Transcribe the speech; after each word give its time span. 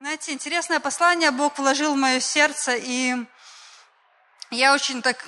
Знаете, 0.00 0.30
интересное 0.30 0.78
послание 0.78 1.32
Бог 1.32 1.58
вложил 1.58 1.94
в 1.94 1.96
мое 1.96 2.20
сердце, 2.20 2.76
и 2.76 3.16
я 4.52 4.72
очень 4.72 5.02
так 5.02 5.24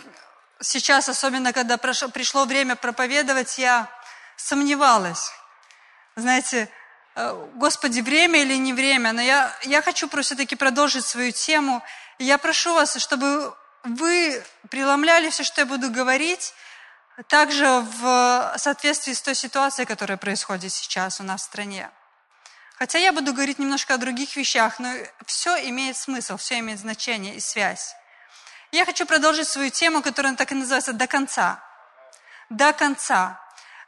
сейчас, 0.61 1.09
особенно 1.09 1.53
когда 1.53 1.77
пришло 1.77 2.45
время 2.45 2.77
проповедовать, 2.77 3.59
я 3.59 3.89
сомневалась. 4.37 5.33
Знаете, 6.15 6.69
э, 7.17 7.49
Господи, 7.55 8.01
время 8.01 8.43
или 8.43 8.55
не 8.55 8.73
время, 8.73 9.13
но 9.13 9.21
я, 9.21 9.53
я 9.65 9.83
хочу 9.83 10.09
все-таки 10.23 10.55
продолжить 10.55 11.05
свою 11.05 11.33
тему. 11.33 11.83
Я 12.21 12.39
прошу 12.39 12.73
вас, 12.73 12.97
чтобы 12.97 13.53
вы 13.83 14.41
преломляли 14.69 15.31
все, 15.31 15.43
что 15.43 15.63
я 15.63 15.67
буду 15.67 15.91
говорить, 15.91 16.55
также 17.27 17.67
в 17.67 18.55
соответствии 18.57 19.15
с 19.15 19.21
той 19.21 19.35
ситуацией, 19.35 19.87
которая 19.87 20.17
происходит 20.17 20.73
сейчас 20.73 21.19
у 21.19 21.25
нас 21.25 21.43
в 21.43 21.47
стране. 21.47 21.91
Хотя 22.81 22.99
я 22.99 23.13
буду 23.13 23.35
говорить 23.35 23.59
немножко 23.59 23.93
о 23.93 23.99
других 23.99 24.37
вещах, 24.37 24.79
но 24.79 24.91
все 25.27 25.69
имеет 25.69 25.99
смысл, 25.99 26.39
все 26.39 26.61
имеет 26.61 26.79
значение 26.79 27.35
и 27.35 27.41
связь. 27.41 27.95
Я 28.73 28.87
хочу 28.87 29.05
продолжить 29.05 29.49
свою 29.49 29.69
тему, 29.69 30.01
которая 30.01 30.35
так 30.35 30.51
и 30.51 30.55
называется 30.55 30.95
«До 30.95 31.07
конца». 31.07 31.63
До 32.49 32.73
конца. 32.73 33.39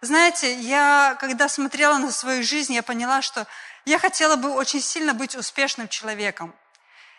Знаете, 0.02 0.60
я, 0.60 1.16
когда 1.18 1.48
смотрела 1.48 1.96
на 1.96 2.12
свою 2.12 2.42
жизнь, 2.42 2.74
я 2.74 2.82
поняла, 2.82 3.22
что 3.22 3.46
я 3.86 3.98
хотела 3.98 4.36
бы 4.36 4.50
очень 4.50 4.82
сильно 4.82 5.14
быть 5.14 5.36
успешным 5.36 5.88
человеком. 5.88 6.54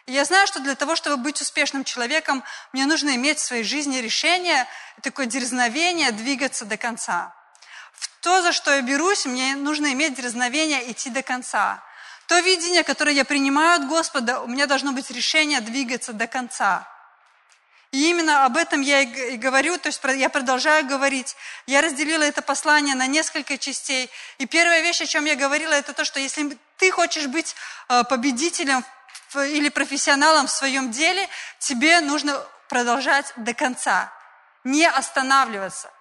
И 0.06 0.12
я 0.12 0.26
знаю, 0.26 0.46
что 0.46 0.60
для 0.60 0.76
того, 0.76 0.96
чтобы 0.96 1.18
быть 1.18 1.42
успешным 1.42 1.84
человеком, 1.84 2.44
мне 2.72 2.86
нужно 2.86 3.16
иметь 3.16 3.40
в 3.40 3.44
своей 3.44 3.64
жизни 3.64 3.98
решение, 3.98 4.68
такое 5.02 5.26
дерзновение 5.26 6.12
двигаться 6.12 6.66
до 6.66 6.78
конца. 6.78 7.34
То, 8.24 8.42
за 8.42 8.54
что 8.54 8.74
я 8.74 8.82
берусь, 8.82 9.26
мне 9.26 9.54
нужно 9.58 9.92
иметь 9.92 10.16
дерзновение 10.16 10.90
идти 10.90 11.10
до 11.10 11.22
конца. 11.22 11.84
То 12.28 12.40
видение, 12.40 12.84
которое 12.84 13.14
я 13.14 13.26
принимаю 13.26 13.82
от 13.82 13.90
Господа, 13.90 14.40
у 14.40 14.48
меня 14.48 14.66
должно 14.66 14.94
быть 14.94 15.12
решение 15.12 15.60
двигаться 15.60 16.14
до 16.14 16.26
конца. 16.26 16.88
И 17.92 18.10
именно 18.10 18.46
об 18.46 18.56
этом 18.56 18.80
я 18.80 19.02
и 19.02 19.36
говорю, 19.36 19.78
то 19.78 19.88
есть 19.88 20.00
я 20.16 20.30
продолжаю 20.30 20.88
говорить. 20.88 21.36
Я 21.68 21.82
разделила 21.82 22.24
это 22.24 22.42
послание 22.42 22.96
на 22.96 23.08
несколько 23.08 23.58
частей. 23.58 24.10
И 24.38 24.46
первая 24.46 24.80
вещь, 24.80 25.02
о 25.02 25.06
чем 25.06 25.26
я 25.26 25.36
говорила, 25.36 25.74
это 25.74 25.92
то, 25.92 26.06
что 26.06 26.22
если 26.22 26.58
ты 26.78 26.92
хочешь 26.92 27.28
быть 27.28 27.54
э, 27.90 28.06
победителем 28.06 28.86
или 29.36 29.68
профессионалом 29.68 30.48
в 30.48 30.52
своем 30.52 30.92
деле, 30.92 31.28
тебе 31.60 32.00
нужно 32.00 32.42
продолжать 32.70 33.34
до 33.36 33.54
конца, 33.54 34.14
не 34.64 34.88
останавливаться. 34.88 35.92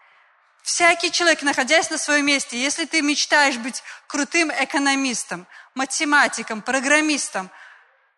Всякий 0.62 1.10
человек, 1.10 1.42
находясь 1.42 1.91
на 1.91 1.98
своем 1.98 2.27
месте, 2.27 2.60
если 2.60 2.84
ты 2.84 3.02
мечтаешь 3.02 3.56
быть 3.56 3.82
крутым 4.06 4.50
экономистом, 4.50 5.46
математиком, 5.74 6.62
программистом– 6.62 7.50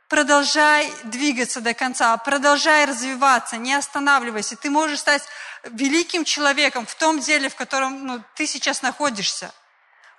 продолжай 0.09 0.92
двигаться 1.05 1.61
до 1.61 1.75
конца, 1.75 2.17
продолжай 2.19 2.84
развиваться, 2.84 3.56
не 3.56 3.75
останавливайся. 3.75 4.56
Ты 4.56 4.70
можешь 4.70 5.01
стать 5.01 5.23
великим 5.64 6.25
человеком 6.25 6.86
в 6.86 6.95
том 6.95 7.19
деле, 7.19 7.48
в 7.48 7.56
котором 7.56 8.06
ну, 8.06 8.23
ты 8.36 8.47
сейчас 8.47 8.83
находишься. 8.83 9.53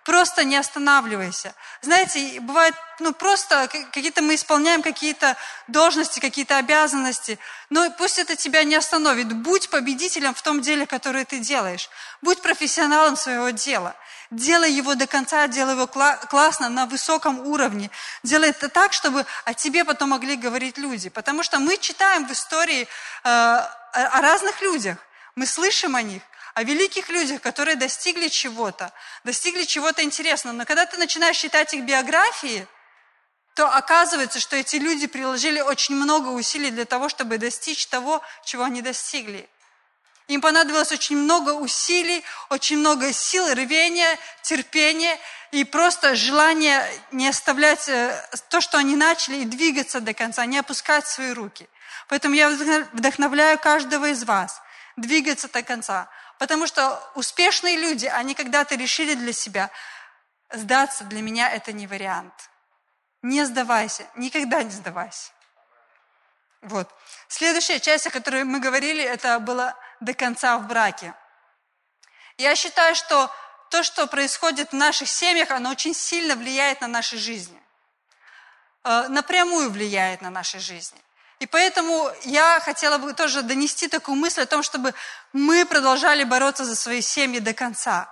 Просто 0.05 0.43
не 0.43 0.55
останавливайся. 0.55 1.55
Знаете, 1.81 2.39
бывает, 2.39 2.75
ну 2.99 3.11
просто 3.11 3.67
какие-то 3.67 4.21
мы 4.21 4.35
исполняем 4.35 4.83
какие-то 4.83 5.35
должности, 5.67 6.19
какие-то 6.19 6.59
обязанности, 6.59 7.39
но 7.71 7.89
пусть 7.89 8.19
это 8.19 8.35
тебя 8.35 8.63
не 8.63 8.75
остановит. 8.75 9.33
Будь 9.33 9.67
победителем 9.69 10.35
в 10.35 10.41
том 10.43 10.61
деле, 10.61 10.85
которое 10.85 11.25
ты 11.25 11.39
делаешь. 11.39 11.89
Будь 12.21 12.39
профессионалом 12.43 13.17
своего 13.17 13.49
дела. 13.49 13.95
Делай 14.29 14.71
его 14.71 14.93
до 14.93 15.07
конца, 15.07 15.47
делай 15.47 15.73
его 15.73 15.87
классно, 15.87 16.69
на 16.69 16.85
высоком 16.85 17.39
уровне. 17.39 17.89
Делай 18.21 18.49
это 18.49 18.69
так, 18.69 18.93
чтобы 18.93 19.25
о 19.43 19.55
тебе 19.55 19.85
потом 19.85 20.09
могли 20.09 20.35
говорить 20.35 20.77
люди. 20.77 21.09
Потому 21.09 21.41
что 21.41 21.57
мы 21.57 21.77
читаем 21.77 22.27
в 22.27 22.31
истории 22.31 22.83
э, 22.83 22.87
о 23.27 24.21
разных 24.21 24.61
людях. 24.61 24.97
Мы 25.35 25.47
слышим 25.47 25.95
о 25.95 26.03
них 26.03 26.21
о 26.55 26.63
великих 26.63 27.09
людях, 27.09 27.41
которые 27.41 27.75
достигли 27.75 28.29
чего-то, 28.29 28.93
достигли 29.25 29.65
чего-то 29.65 30.03
интересного. 30.03 30.55
Но 30.55 30.65
когда 30.65 30.85
ты 30.85 30.97
начинаешь 30.97 31.37
читать 31.37 31.73
их 31.73 31.83
биографии, 31.83 32.65
то 33.55 33.67
оказывается, 33.67 34.39
что 34.39 34.55
эти 34.55 34.77
люди 34.77 35.05
приложили 35.07 35.59
очень 35.59 35.95
много 35.95 36.29
усилий 36.29 36.71
для 36.71 36.85
того, 36.85 37.09
чтобы 37.09 37.37
достичь 37.37 37.87
того, 37.87 38.21
чего 38.45 38.63
они 38.63 38.81
достигли. 38.81 39.49
Им 40.27 40.39
понадобилось 40.39 40.93
очень 40.93 41.17
много 41.17 41.51
усилий, 41.51 42.23
очень 42.49 42.77
много 42.77 43.11
сил, 43.11 43.53
рвения, 43.53 44.17
терпения 44.41 45.19
и 45.51 45.65
просто 45.65 46.15
желание 46.15 46.89
не 47.11 47.27
оставлять 47.27 47.87
э, 47.89 48.27
то, 48.49 48.61
что 48.61 48.77
они 48.77 48.95
начали, 48.95 49.41
и 49.41 49.45
двигаться 49.45 49.99
до 49.99 50.13
конца, 50.13 50.45
не 50.45 50.57
опускать 50.57 51.05
свои 51.05 51.31
руки. 51.33 51.67
Поэтому 52.07 52.33
я 52.33 52.49
вдохновляю 52.49 53.59
каждого 53.59 54.09
из 54.09 54.23
вас 54.23 54.61
двигаться 54.97 55.47
до 55.49 55.61
конца. 55.61 56.09
Потому 56.37 56.67
что 56.67 57.01
успешные 57.15 57.77
люди, 57.77 58.05
они 58.05 58.35
когда-то 58.35 58.75
решили 58.75 59.13
для 59.13 59.33
себя, 59.33 59.71
сдаться 60.51 61.03
для 61.05 61.21
меня 61.21 61.49
это 61.49 61.71
не 61.71 61.87
вариант. 61.87 62.33
Не 63.21 63.45
сдавайся, 63.45 64.05
никогда 64.15 64.61
не 64.63 64.71
сдавайся. 64.71 65.31
Вот. 66.61 66.89
Следующая 67.27 67.79
часть, 67.79 68.07
о 68.07 68.11
которой 68.11 68.43
мы 68.43 68.59
говорили, 68.59 69.03
это 69.03 69.39
было 69.39 69.75
до 69.99 70.13
конца 70.13 70.57
в 70.57 70.67
браке. 70.67 71.13
Я 72.37 72.55
считаю, 72.55 72.95
что 72.95 73.31
то, 73.69 73.83
что 73.83 74.07
происходит 74.07 74.71
в 74.71 74.75
наших 74.75 75.07
семьях, 75.07 75.51
оно 75.51 75.71
очень 75.71 75.93
сильно 75.93 76.35
влияет 76.35 76.81
на 76.81 76.87
наши 76.87 77.17
жизни. 77.17 77.61
Э, 78.83 79.07
напрямую 79.07 79.71
влияет 79.71 80.21
на 80.21 80.29
наши 80.29 80.59
жизни. 80.59 81.01
И 81.39 81.45
поэтому 81.45 82.09
я 82.23 82.59
хотела 82.61 82.97
бы 82.97 83.13
тоже 83.13 83.41
донести 83.41 83.87
такую 83.87 84.15
мысль 84.15 84.41
о 84.41 84.45
том, 84.45 84.63
чтобы 84.63 84.93
мы 85.33 85.65
продолжали 85.65 86.23
бороться 86.23 86.63
за 86.63 86.75
свои 86.75 87.01
семьи 87.01 87.39
до 87.39 87.53
конца. 87.53 88.09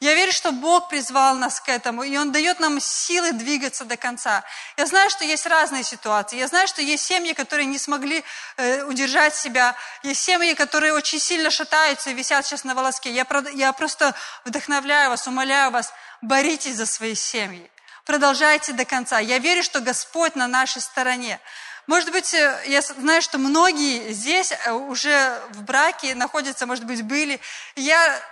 Я 0.00 0.14
верю, 0.14 0.30
что 0.30 0.52
Бог 0.52 0.88
призвал 0.88 1.34
нас 1.34 1.60
к 1.60 1.68
этому, 1.68 2.04
и 2.04 2.16
Он 2.16 2.30
дает 2.30 2.60
нам 2.60 2.78
силы 2.80 3.32
двигаться 3.32 3.84
до 3.84 3.96
конца. 3.96 4.44
Я 4.76 4.86
знаю, 4.86 5.10
что 5.10 5.24
есть 5.24 5.44
разные 5.44 5.82
ситуации. 5.82 6.38
Я 6.38 6.46
знаю, 6.46 6.68
что 6.68 6.82
есть 6.82 7.04
семьи, 7.04 7.32
которые 7.32 7.66
не 7.66 7.78
смогли 7.78 8.22
э, 8.56 8.84
удержать 8.84 9.34
себя. 9.34 9.74
Есть 10.04 10.22
семьи, 10.22 10.54
которые 10.54 10.92
очень 10.92 11.18
сильно 11.18 11.50
шатаются 11.50 12.10
и 12.10 12.14
висят 12.14 12.46
сейчас 12.46 12.62
на 12.62 12.76
волоске. 12.76 13.10
Я, 13.10 13.26
я 13.54 13.72
просто 13.72 14.14
вдохновляю 14.44 15.10
вас, 15.10 15.26
умоляю 15.26 15.72
вас, 15.72 15.92
боритесь 16.22 16.76
за 16.76 16.86
свои 16.86 17.16
семьи. 17.16 17.68
Продолжайте 18.04 18.74
до 18.74 18.84
конца. 18.84 19.18
Я 19.18 19.38
верю, 19.38 19.64
что 19.64 19.80
Господь 19.80 20.36
на 20.36 20.46
нашей 20.46 20.80
стороне. 20.80 21.40
Может 21.88 22.12
быть, 22.12 22.34
э, 22.34 22.62
я 22.66 22.82
знаю, 22.82 23.22
что 23.22 23.38
многие 23.38 24.12
здесь 24.12 24.52
э, 24.52 24.72
уже 24.72 25.40
в 25.52 25.62
браке 25.62 26.14
находятся, 26.14 26.66
может 26.66 26.84
быть, 26.84 27.02
были. 27.02 27.40
Я 27.76 28.22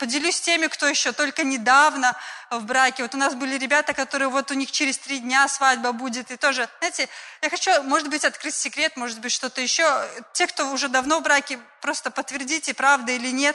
поделюсь 0.00 0.40
теми, 0.40 0.66
кто 0.66 0.88
еще 0.88 1.12
только 1.12 1.44
недавно 1.44 2.16
в 2.50 2.64
браке. 2.64 3.04
Вот 3.04 3.14
у 3.14 3.18
нас 3.18 3.36
были 3.36 3.56
ребята, 3.56 3.94
которые 3.94 4.28
вот 4.28 4.50
у 4.50 4.54
них 4.54 4.72
через 4.72 4.98
три 4.98 5.20
дня 5.20 5.46
свадьба 5.46 5.92
будет. 5.92 6.32
И 6.32 6.36
тоже, 6.36 6.68
знаете, 6.80 7.08
я 7.40 7.50
хочу, 7.50 7.70
может 7.84 8.08
быть, 8.08 8.24
открыть 8.24 8.56
секрет, 8.56 8.96
может 8.96 9.20
быть, 9.20 9.30
что-то 9.30 9.60
еще. 9.60 9.86
Те, 10.32 10.48
кто 10.48 10.68
уже 10.72 10.88
давно 10.88 11.20
в 11.20 11.22
браке, 11.22 11.60
просто 11.80 12.10
подтвердите, 12.10 12.74
правда 12.74 13.12
или 13.12 13.30
нет. 13.30 13.54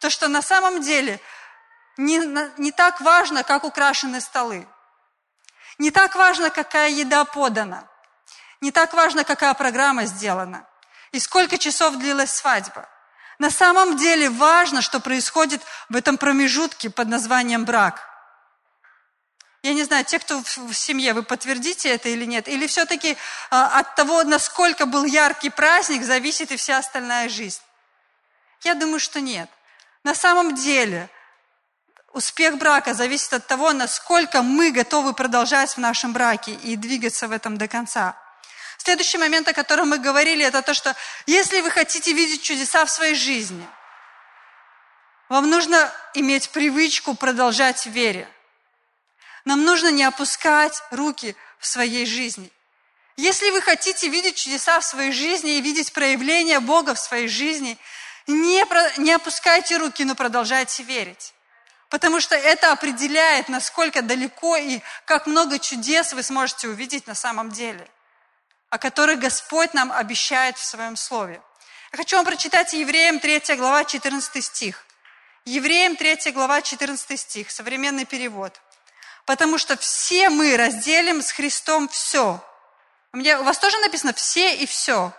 То, 0.00 0.10
что 0.10 0.28
на 0.28 0.42
самом 0.42 0.82
деле 0.82 1.18
не, 1.96 2.20
не 2.58 2.72
так 2.72 3.00
важно, 3.00 3.42
как 3.42 3.64
украшены 3.64 4.20
столы. 4.20 4.68
Не 5.78 5.90
так 5.90 6.14
важно, 6.14 6.50
какая 6.50 6.90
еда 6.90 7.24
подана. 7.24 7.88
Не 8.62 8.70
так 8.70 8.94
важно, 8.94 9.24
какая 9.24 9.52
программа 9.54 10.06
сделана 10.06 10.64
и 11.10 11.18
сколько 11.18 11.58
часов 11.58 11.96
длилась 11.96 12.32
свадьба. 12.32 12.88
На 13.40 13.50
самом 13.50 13.96
деле 13.96 14.30
важно, 14.30 14.82
что 14.82 15.00
происходит 15.00 15.60
в 15.88 15.96
этом 15.96 16.16
промежутке 16.16 16.88
под 16.88 17.08
названием 17.08 17.64
брак. 17.64 18.08
Я 19.64 19.74
не 19.74 19.82
знаю, 19.82 20.04
те, 20.04 20.20
кто 20.20 20.40
в 20.40 20.72
семье, 20.74 21.12
вы 21.12 21.24
подтвердите 21.24 21.88
это 21.88 22.08
или 22.08 22.24
нет? 22.24 22.46
Или 22.46 22.68
все-таки 22.68 23.16
а, 23.50 23.80
от 23.80 23.96
того, 23.96 24.22
насколько 24.22 24.86
был 24.86 25.04
яркий 25.04 25.50
праздник, 25.50 26.04
зависит 26.04 26.52
и 26.52 26.56
вся 26.56 26.78
остальная 26.78 27.28
жизнь? 27.28 27.62
Я 28.62 28.74
думаю, 28.74 29.00
что 29.00 29.20
нет. 29.20 29.50
На 30.04 30.14
самом 30.14 30.54
деле 30.54 31.10
успех 32.12 32.58
брака 32.58 32.94
зависит 32.94 33.32
от 33.32 33.44
того, 33.44 33.72
насколько 33.72 34.42
мы 34.42 34.70
готовы 34.70 35.14
продолжать 35.14 35.72
в 35.72 35.78
нашем 35.78 36.12
браке 36.12 36.52
и 36.52 36.76
двигаться 36.76 37.26
в 37.26 37.32
этом 37.32 37.56
до 37.58 37.66
конца. 37.66 38.21
Следующий 38.84 39.16
момент, 39.16 39.46
о 39.46 39.52
котором 39.52 39.90
мы 39.90 39.98
говорили, 39.98 40.44
это 40.44 40.60
то, 40.60 40.74
что 40.74 40.96
если 41.26 41.60
вы 41.60 41.70
хотите 41.70 42.12
видеть 42.12 42.42
чудеса 42.42 42.84
в 42.84 42.90
своей 42.90 43.14
жизни, 43.14 43.64
вам 45.28 45.48
нужно 45.48 45.88
иметь 46.14 46.50
привычку 46.50 47.14
продолжать 47.14 47.86
в 47.86 47.90
вере. 47.90 48.28
Нам 49.44 49.62
нужно 49.62 49.92
не 49.92 50.02
опускать 50.02 50.82
руки 50.90 51.36
в 51.60 51.66
своей 51.68 52.06
жизни. 52.06 52.50
Если 53.16 53.50
вы 53.50 53.62
хотите 53.62 54.08
видеть 54.08 54.34
чудеса 54.34 54.80
в 54.80 54.84
своей 54.84 55.12
жизни 55.12 55.58
и 55.58 55.60
видеть 55.60 55.92
проявление 55.92 56.58
Бога 56.58 56.94
в 56.94 56.98
своей 56.98 57.28
жизни, 57.28 57.78
не, 58.26 58.64
не 59.00 59.12
опускайте 59.12 59.76
руки, 59.76 60.04
но 60.04 60.16
продолжайте 60.16 60.82
верить. 60.82 61.34
Потому 61.88 62.18
что 62.18 62.34
это 62.34 62.72
определяет, 62.72 63.48
насколько 63.48 64.02
далеко 64.02 64.56
и 64.56 64.80
как 65.04 65.28
много 65.28 65.60
чудес 65.60 66.14
вы 66.14 66.24
сможете 66.24 66.66
увидеть 66.66 67.06
на 67.06 67.14
самом 67.14 67.52
деле, 67.52 67.88
о 68.72 68.78
которых 68.78 69.20
Господь 69.20 69.74
нам 69.74 69.92
обещает 69.92 70.56
в 70.56 70.64
Своем 70.64 70.96
Слове. 70.96 71.42
Я 71.92 71.98
хочу 71.98 72.16
вам 72.16 72.24
прочитать 72.24 72.72
Евреям 72.72 73.20
3 73.20 73.56
глава 73.56 73.84
14 73.84 74.42
стих. 74.42 74.86
Евреям 75.44 75.94
3 75.94 76.32
глава 76.32 76.62
14 76.62 77.20
стих, 77.20 77.50
современный 77.50 78.06
перевод. 78.06 78.58
«Потому 79.26 79.58
что 79.58 79.76
все 79.76 80.30
мы 80.30 80.56
разделим 80.56 81.20
с 81.20 81.32
Христом 81.32 81.86
все». 81.86 82.42
У, 83.12 83.18
меня, 83.18 83.42
у 83.42 83.44
вас 83.44 83.58
тоже 83.58 83.78
написано 83.80 84.14
«все 84.14 84.54
и 84.56 84.64
все». 84.64 85.12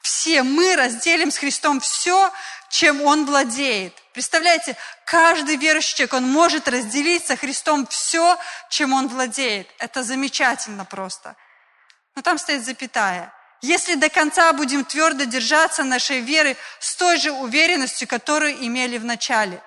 Все 0.00 0.42
мы 0.42 0.74
разделим 0.74 1.30
с 1.30 1.38
Христом 1.38 1.78
все, 1.78 2.32
чем 2.68 3.00
Он 3.02 3.26
владеет. 3.26 3.94
Представляете, 4.12 4.76
каждый 5.04 5.54
верующий 5.54 5.98
человек, 5.98 6.14
он 6.14 6.28
может 6.28 6.66
разделить 6.66 7.24
со 7.24 7.36
Христом 7.36 7.86
все, 7.86 8.36
чем 8.70 8.92
он 8.92 9.06
владеет. 9.06 9.68
Это 9.78 10.02
замечательно 10.02 10.84
просто. 10.84 11.36
Но 12.18 12.22
там 12.22 12.36
стоит 12.36 12.64
запятая. 12.64 13.32
Если 13.60 13.94
до 13.94 14.08
конца 14.08 14.52
будем 14.52 14.84
твердо 14.84 15.22
держаться 15.22 15.84
нашей 15.84 16.18
веры 16.18 16.56
с 16.80 16.96
той 16.96 17.16
же 17.16 17.30
уверенностью, 17.30 18.08
которую 18.08 18.54
имели 18.66 18.98
в 18.98 19.04
начале. 19.04 19.62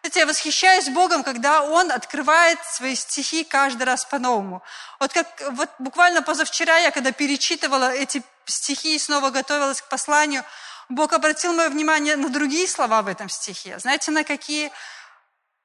Знаете, 0.00 0.20
я 0.20 0.26
восхищаюсь 0.26 0.88
Богом, 0.88 1.22
когда 1.22 1.62
Он 1.62 1.92
открывает 1.92 2.58
свои 2.64 2.94
стихи 2.94 3.44
каждый 3.44 3.82
раз 3.82 4.06
по-новому. 4.06 4.62
Вот 4.98 5.12
как 5.12 5.26
вот 5.50 5.68
буквально 5.78 6.22
позавчера 6.22 6.78
я, 6.78 6.90
когда 6.90 7.12
перечитывала 7.12 7.92
эти 7.92 8.22
стихи 8.46 8.94
и 8.94 8.98
снова 8.98 9.28
готовилась 9.28 9.82
к 9.82 9.88
посланию, 9.90 10.42
Бог 10.88 11.12
обратил 11.12 11.52
мое 11.52 11.68
внимание 11.68 12.16
на 12.16 12.30
другие 12.30 12.66
слова 12.66 13.02
в 13.02 13.08
этом 13.08 13.28
стихе. 13.28 13.78
Знаете, 13.78 14.10
на 14.10 14.24
какие? 14.24 14.72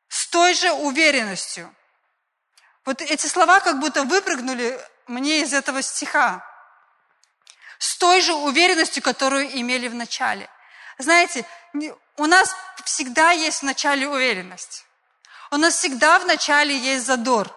С 0.09 0.27
той 0.27 0.53
же 0.53 0.69
уверенностью. 0.73 1.73
Вот 2.83 3.01
эти 3.01 3.25
слова 3.25 3.61
как 3.61 3.79
будто 3.79 4.03
выпрыгнули 4.03 4.77
мне 5.07 5.41
из 5.41 5.53
этого 5.53 5.81
стиха. 5.81 6.45
С 7.77 7.97
той 7.97 8.21
же 8.21 8.33
уверенностью, 8.33 9.03
которую 9.03 9.59
имели 9.59 9.87
в 9.87 9.95
начале. 9.95 10.49
Знаете, 10.97 11.45
у 12.17 12.25
нас 12.25 12.55
всегда 12.85 13.31
есть 13.31 13.59
в 13.59 13.63
начале 13.63 14.07
уверенность. 14.07 14.85
У 15.51 15.57
нас 15.57 15.75
всегда 15.75 16.19
в 16.19 16.25
начале 16.25 16.77
есть 16.77 17.05
задор. 17.05 17.53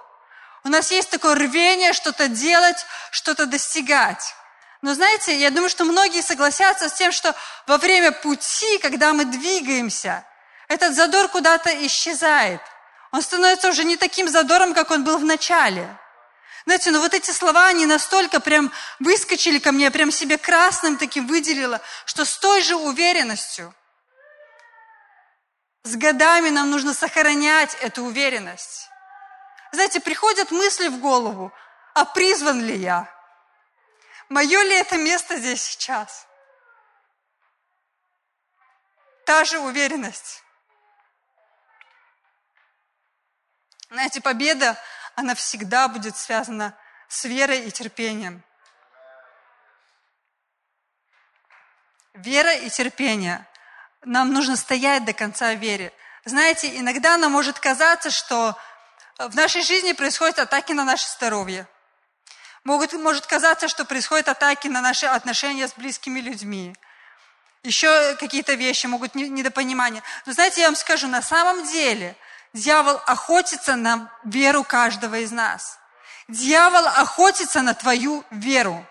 У 0.65 0.69
нас 0.69 0.91
есть 0.91 1.11
такое 1.11 1.35
рвение 1.35 1.93
что-то 1.93 2.29
делать, 2.29 2.85
что-то 3.11 3.47
достигать. 3.47 4.35
Но 4.83 4.95
знаете, 4.95 5.37
я 5.37 5.51
думаю, 5.51 5.71
что 5.71 5.85
многие 5.85 6.23
согласятся 6.23 6.89
с 6.89 6.95
тем, 6.95 7.11
что 7.13 7.35
во 7.67 7.79
время 7.79 8.13
пути, 8.13 8.79
когда 8.79 9.13
мы 9.13 9.25
двигаемся, 9.25 10.25
этот 10.69 10.95
задор 10.95 11.29
куда-то 11.29 11.71
исчезает. 11.87 12.61
Он 13.11 13.23
становится 13.23 13.69
уже 13.69 13.85
не 13.85 13.97
таким 13.97 14.29
задором, 14.29 14.75
как 14.75 14.91
он 14.91 15.05
был 15.05 15.19
в 15.19 15.25
начале. 15.25 15.89
Знаете, 16.69 16.91
ну 16.91 17.01
вот 17.01 17.15
эти 17.15 17.31
слова, 17.31 17.69
они 17.69 17.87
настолько 17.87 18.41
прям 18.41 18.71
выскочили 18.99 19.59
ко 19.59 19.73
мне, 19.73 19.85
я 19.85 19.91
прям 19.91 20.11
себе 20.11 20.37
красным 20.37 20.99
таким 20.99 21.27
выделила, 21.27 21.81
что 22.05 22.27
с 22.27 22.37
той 22.37 22.61
же 22.61 22.77
уверенностью, 22.77 23.75
с 25.85 25.97
годами 25.97 26.51
нам 26.51 26.71
нужно 26.71 26.93
сохранять 26.93 27.75
эту 27.77 28.05
уверенность. 28.05 28.91
Знаете, 29.73 29.99
приходят 30.01 30.51
мысли 30.51 30.89
в 30.89 31.01
голову, 31.01 31.55
а 31.95 32.05
призван 32.05 32.63
ли 32.63 32.77
я? 32.77 33.09
Мое 34.29 34.63
ли 34.63 34.75
это 34.75 34.99
место 34.99 35.39
здесь 35.39 35.63
сейчас? 35.63 36.27
Та 39.25 39.47
же 39.47 39.59
уверенность. 39.59 40.45
Знаете, 43.89 44.21
победа, 44.21 44.77
она 45.19 45.35
всегда 45.35 45.89
будет 45.89 46.17
связана 46.17 46.77
с 47.09 47.25
верой 47.25 47.67
и 47.67 47.71
терпением. 47.73 48.45
Вера 52.15 52.55
и 52.55 52.71
терпение. 52.71 53.45
Нам 54.05 54.33
нужно 54.33 54.57
стоять 54.57 55.05
до 55.05 55.13
конца 55.13 55.55
в 55.55 55.59
вере. 55.59 55.93
Знаете, 56.25 56.79
иногда 56.79 57.17
нам 57.17 57.33
может 57.33 57.59
казаться, 57.59 58.11
что 58.11 58.57
в 59.19 59.35
нашей 59.35 59.63
жизни 59.63 59.93
происходят 59.93 60.39
атаки 60.39 60.73
на 60.73 60.85
наше 60.85 61.09
здоровье– 61.09 61.67
Могут, 62.65 62.93
может 62.93 63.25
казаться, 63.25 63.67
что 63.67 63.87
происходят 63.87 64.29
атаки 64.29 64.69
на 64.69 64.83
наши 64.83 65.07
отношения 65.07 65.69
с 65.69 65.73
близкими 65.75 66.21
людьми. 66.21 66.75
Еще 67.63 68.15
какие-то 68.17 68.55
вещи 68.55 68.85
могут 68.87 69.15
недопонимания. 69.15 70.03
Но 70.27 70.35
знаете, 70.35 70.61
я 70.61 70.67
вам 70.67 70.77
скажу, 70.77 71.09
на 71.09 71.23
самом 71.23 71.67
деле 71.67 72.15
дьявол 72.53 73.01
охотится 73.07 73.77
на 73.77 74.13
веру 74.25 74.65
каждого 74.65 75.17
из 75.17 75.33
нас. 75.33 75.79
Дьявол 76.29 76.87
охотится 76.87 77.63
на 77.63 77.75
твою 77.75 78.25
веру. 78.31 78.87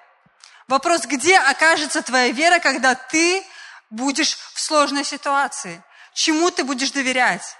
Вопрос, 0.68 1.06
где 1.06 1.38
окажется 1.38 2.01
твоя 2.01 2.31
вера, 2.31 2.59
когда 2.59 2.95
ты 2.95 3.45
будешь 3.89 4.38
в 4.54 4.59
сложной 4.59 5.04
ситуации? 5.04 5.83
Чему 6.13 6.51
ты 6.51 6.63
будешь 6.63 6.92
доверять? 6.92 7.56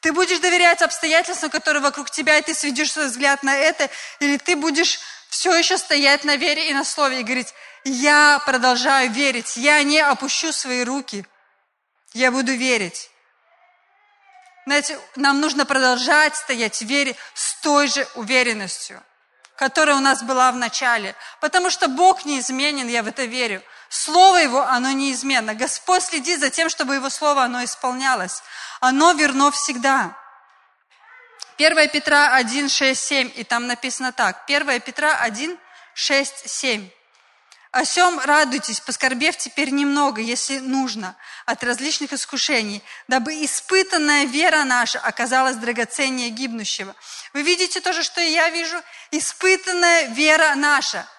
Ты 0.00 0.12
будешь 0.12 0.38
доверять 0.38 0.82
обстоятельствам, 0.82 1.50
которые 1.50 1.82
вокруг 1.82 2.10
тебя, 2.10 2.38
и 2.38 2.42
ты 2.42 2.54
сведешь 2.54 2.92
свой 2.92 3.06
взгляд 3.06 3.42
на 3.42 3.56
это, 3.56 3.90
или 4.18 4.36
ты 4.38 4.56
будешь 4.56 5.00
все 5.28 5.54
еще 5.54 5.78
стоять 5.78 6.24
на 6.24 6.36
вере 6.36 6.70
и 6.70 6.74
на 6.74 6.84
слове 6.84 7.20
и 7.20 7.22
говорить, 7.22 7.54
я 7.84 8.42
продолжаю 8.44 9.10
верить, 9.10 9.56
я 9.56 9.82
не 9.82 10.00
опущу 10.00 10.52
свои 10.52 10.84
руки, 10.84 11.26
я 12.12 12.30
буду 12.30 12.52
верить. 12.52 13.10
Знаете, 14.70 15.00
нам 15.16 15.40
нужно 15.40 15.66
продолжать 15.66 16.36
стоять 16.36 16.80
в 16.80 16.86
вере 16.86 17.16
с 17.34 17.54
той 17.60 17.88
же 17.88 18.06
уверенностью, 18.14 19.02
которая 19.56 19.96
у 19.96 20.00
нас 20.00 20.22
была 20.22 20.52
в 20.52 20.56
начале. 20.56 21.16
Потому 21.40 21.70
что 21.70 21.88
Бог 21.88 22.24
неизменен, 22.24 22.86
я 22.86 23.02
в 23.02 23.08
это 23.08 23.24
верю. 23.24 23.64
Слово 23.88 24.36
Его, 24.36 24.62
оно 24.62 24.92
неизменно. 24.92 25.56
Господь 25.56 26.04
следит 26.04 26.38
за 26.38 26.50
тем, 26.50 26.68
чтобы 26.68 26.94
Его 26.94 27.10
Слово, 27.10 27.42
оно 27.42 27.64
исполнялось. 27.64 28.44
Оно 28.78 29.10
верно 29.10 29.50
всегда. 29.50 30.16
1 31.56 31.88
Петра 31.88 32.36
1, 32.36 32.68
6, 32.68 33.02
7, 33.02 33.32
и 33.34 33.42
там 33.42 33.66
написано 33.66 34.12
так. 34.12 34.44
1 34.46 34.80
Петра 34.82 35.16
1, 35.16 35.58
6, 35.94 36.48
7. 36.48 36.88
О 37.72 37.84
сем 37.84 38.18
радуйтесь, 38.18 38.80
поскорбев 38.80 39.36
теперь 39.36 39.70
немного, 39.70 40.20
если 40.20 40.58
нужно, 40.58 41.14
от 41.46 41.62
различных 41.62 42.12
искушений, 42.12 42.82
дабы 43.06 43.44
испытанная 43.44 44.24
вера 44.24 44.64
наша 44.64 44.98
оказалась 44.98 45.56
драгоценнее 45.56 46.30
гибнущего. 46.30 46.96
Вы 47.32 47.42
видите 47.42 47.80
то 47.80 47.92
же, 47.92 48.02
что 48.02 48.20
и 48.20 48.32
я 48.32 48.50
вижу? 48.50 48.76
Испытанная 49.12 50.06
вера 50.06 50.54
наша– 50.56 51.06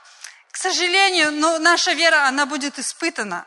к 0.51 0.58
сожалению, 0.58 1.31
но 1.31 1.60
наша 1.60 1.93
вера, 1.93 2.27
она 2.27 2.46
будет 2.46 2.77
испытана. 2.77 3.46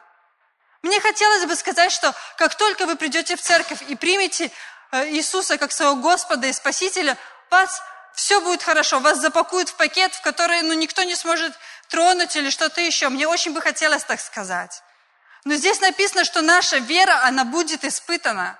Мне 0.82 1.00
хотелось 1.00 1.44
бы 1.44 1.54
сказать, 1.54 1.92
что 1.92 2.14
как 2.36 2.54
только 2.54 2.86
вы 2.86 2.96
придете 2.96 3.36
в 3.36 3.40
церковь 3.40 3.82
и 3.88 3.94
примете 3.94 4.50
э, 4.90 5.08
Иисуса 5.10 5.58
как 5.58 5.72
своего 5.72 5.96
Господа 5.96 6.46
и 6.46 6.52
Спасителя, 6.52 7.16
вас 7.50 7.82
все 8.14 8.40
будет 8.40 8.62
хорошо, 8.62 9.00
вас 9.00 9.18
запакуют 9.18 9.68
в 9.68 9.74
пакет, 9.74 10.14
в 10.14 10.22
который 10.22 10.62
ну, 10.62 10.72
никто 10.72 11.02
не 11.02 11.14
сможет 11.14 11.52
тронуть 11.88 12.36
или 12.36 12.50
что-то 12.50 12.80
еще. 12.80 13.08
Мне 13.08 13.26
очень 13.26 13.52
бы 13.52 13.60
хотелось 13.60 14.04
так 14.04 14.20
сказать. 14.20 14.82
Но 15.44 15.54
здесь 15.56 15.80
написано, 15.80 16.24
что 16.24 16.42
наша 16.42 16.78
вера, 16.78 17.24
она 17.24 17.44
будет 17.44 17.84
испытана. 17.84 18.58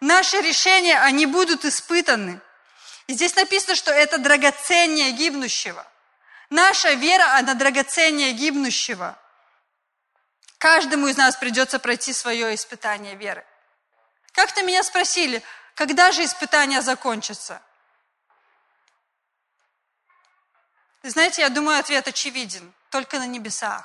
Наши 0.00 0.40
решения, 0.40 0.98
они 1.00 1.26
будут 1.26 1.64
испытаны. 1.64 2.40
И 3.06 3.12
здесь 3.14 3.36
написано, 3.36 3.74
что 3.74 3.92
это 3.92 4.18
драгоценнее 4.18 5.12
гибнущего. 5.12 5.86
Наша 6.50 6.92
вера, 6.92 7.36
она 7.36 7.54
драгоценнее 7.54 8.32
гибнущего. 8.32 9.18
Каждому 10.58 11.08
из 11.08 11.16
нас 11.16 11.36
придется 11.36 11.78
пройти 11.78 12.12
свое 12.12 12.54
испытание 12.54 13.14
веры. 13.14 13.44
Как-то 14.32 14.62
меня 14.62 14.82
спросили, 14.82 15.42
когда 15.74 16.10
же 16.12 16.24
испытания 16.24 16.80
закончатся? 16.82 17.60
Знаете, 21.10 21.42
я 21.42 21.50
думаю, 21.50 21.78
ответ 21.78 22.08
очевиден. 22.08 22.72
Только 22.90 23.18
на 23.18 23.26
небесах. 23.26 23.84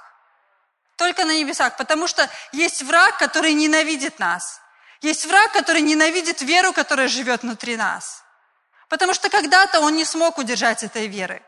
Только 0.96 1.26
на 1.26 1.38
небесах. 1.38 1.76
Потому 1.78 2.08
что 2.08 2.30
есть 2.52 2.82
враг, 2.84 3.18
который 3.18 3.54
ненавидит 3.54 4.20
нас. 4.20 4.62
Есть 5.02 5.26
враг, 5.26 5.52
который 5.52 5.82
ненавидит 5.82 6.42
веру, 6.42 6.74
которая 6.74 7.08
живет 7.08 7.42
внутри 7.44 7.76
нас. 7.76 8.24
Потому 8.88 9.14
что 9.14 9.30
когда-то 9.30 9.82
он 9.82 9.96
не 9.96 10.06
смог 10.06 10.38
удержать 10.38 10.84
этой 10.84 11.08
веры. 11.08 11.44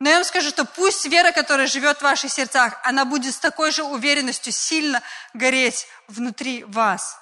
Но 0.00 0.08
я 0.08 0.16
вам 0.16 0.24
скажу, 0.24 0.50
что 0.50 0.64
пусть 0.64 1.06
вера, 1.06 1.30
которая 1.32 1.66
живет 1.66 1.98
в 1.98 2.02
ваших 2.02 2.30
сердцах, 2.30 2.78
она 2.82 3.04
будет 3.04 3.34
с 3.34 3.38
такой 3.38 3.70
же 3.70 3.84
уверенностью 3.84 4.52
сильно 4.52 5.02
гореть 5.32 5.86
внутри 6.08 6.64
вас. 6.64 7.18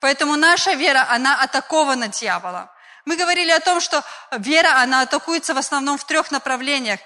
Поэтому 0.00 0.36
наша 0.36 0.72
вера, 0.72 1.06
она 1.10 1.40
атакована 1.40 2.08
дьяволом. 2.08 2.68
Мы 3.04 3.16
говорили 3.16 3.50
о 3.50 3.60
том, 3.60 3.80
что 3.80 4.04
вера, 4.32 4.80
она 4.80 5.02
атакуется 5.02 5.54
в 5.54 5.58
основном 5.58 5.98
в 5.98 6.04
трех 6.04 6.30
направлениях. 6.30 7.00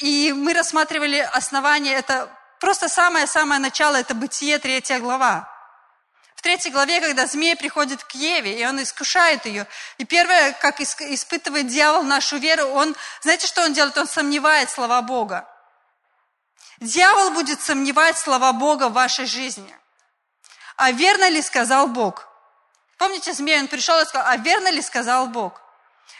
И 0.00 0.32
мы 0.32 0.54
рассматривали 0.54 1.18
основание, 1.18 1.94
это 1.94 2.30
просто 2.60 2.88
самое-самое 2.88 3.60
начало, 3.60 3.96
это 3.96 4.14
Бытие, 4.14 4.58
третья 4.58 4.98
глава. 4.98 5.48
В 6.34 6.42
третьей 6.42 6.70
главе, 6.70 7.00
когда 7.00 7.26
змей 7.26 7.56
приходит 7.56 8.04
к 8.04 8.12
Еве, 8.12 8.60
и 8.60 8.64
он 8.64 8.80
искушает 8.80 9.44
ее, 9.44 9.66
и 9.98 10.04
первое, 10.04 10.52
как 10.52 10.80
испытывает 10.80 11.66
дьявол 11.66 12.04
нашу 12.04 12.36
веру, 12.36 12.68
он, 12.68 12.94
знаете, 13.22 13.48
что 13.48 13.64
он 13.64 13.72
делает? 13.72 13.98
Он 13.98 14.06
сомневает 14.06 14.70
слова 14.70 15.02
Бога. 15.02 15.48
Дьявол 16.78 17.30
будет 17.30 17.60
сомневать 17.60 18.16
слова 18.16 18.52
Бога 18.52 18.88
в 18.88 18.92
вашей 18.92 19.26
жизни. 19.26 19.76
А 20.76 20.92
верно 20.92 21.28
ли 21.28 21.42
сказал 21.42 21.88
Бог? 21.88 22.27
Помните, 22.98 23.32
змей, 23.32 23.60
он 23.60 23.68
пришел 23.68 23.98
и 24.00 24.04
сказал, 24.04 24.26
а 24.28 24.36
верно 24.36 24.68
ли 24.70 24.82
сказал 24.82 25.28
Бог? 25.28 25.60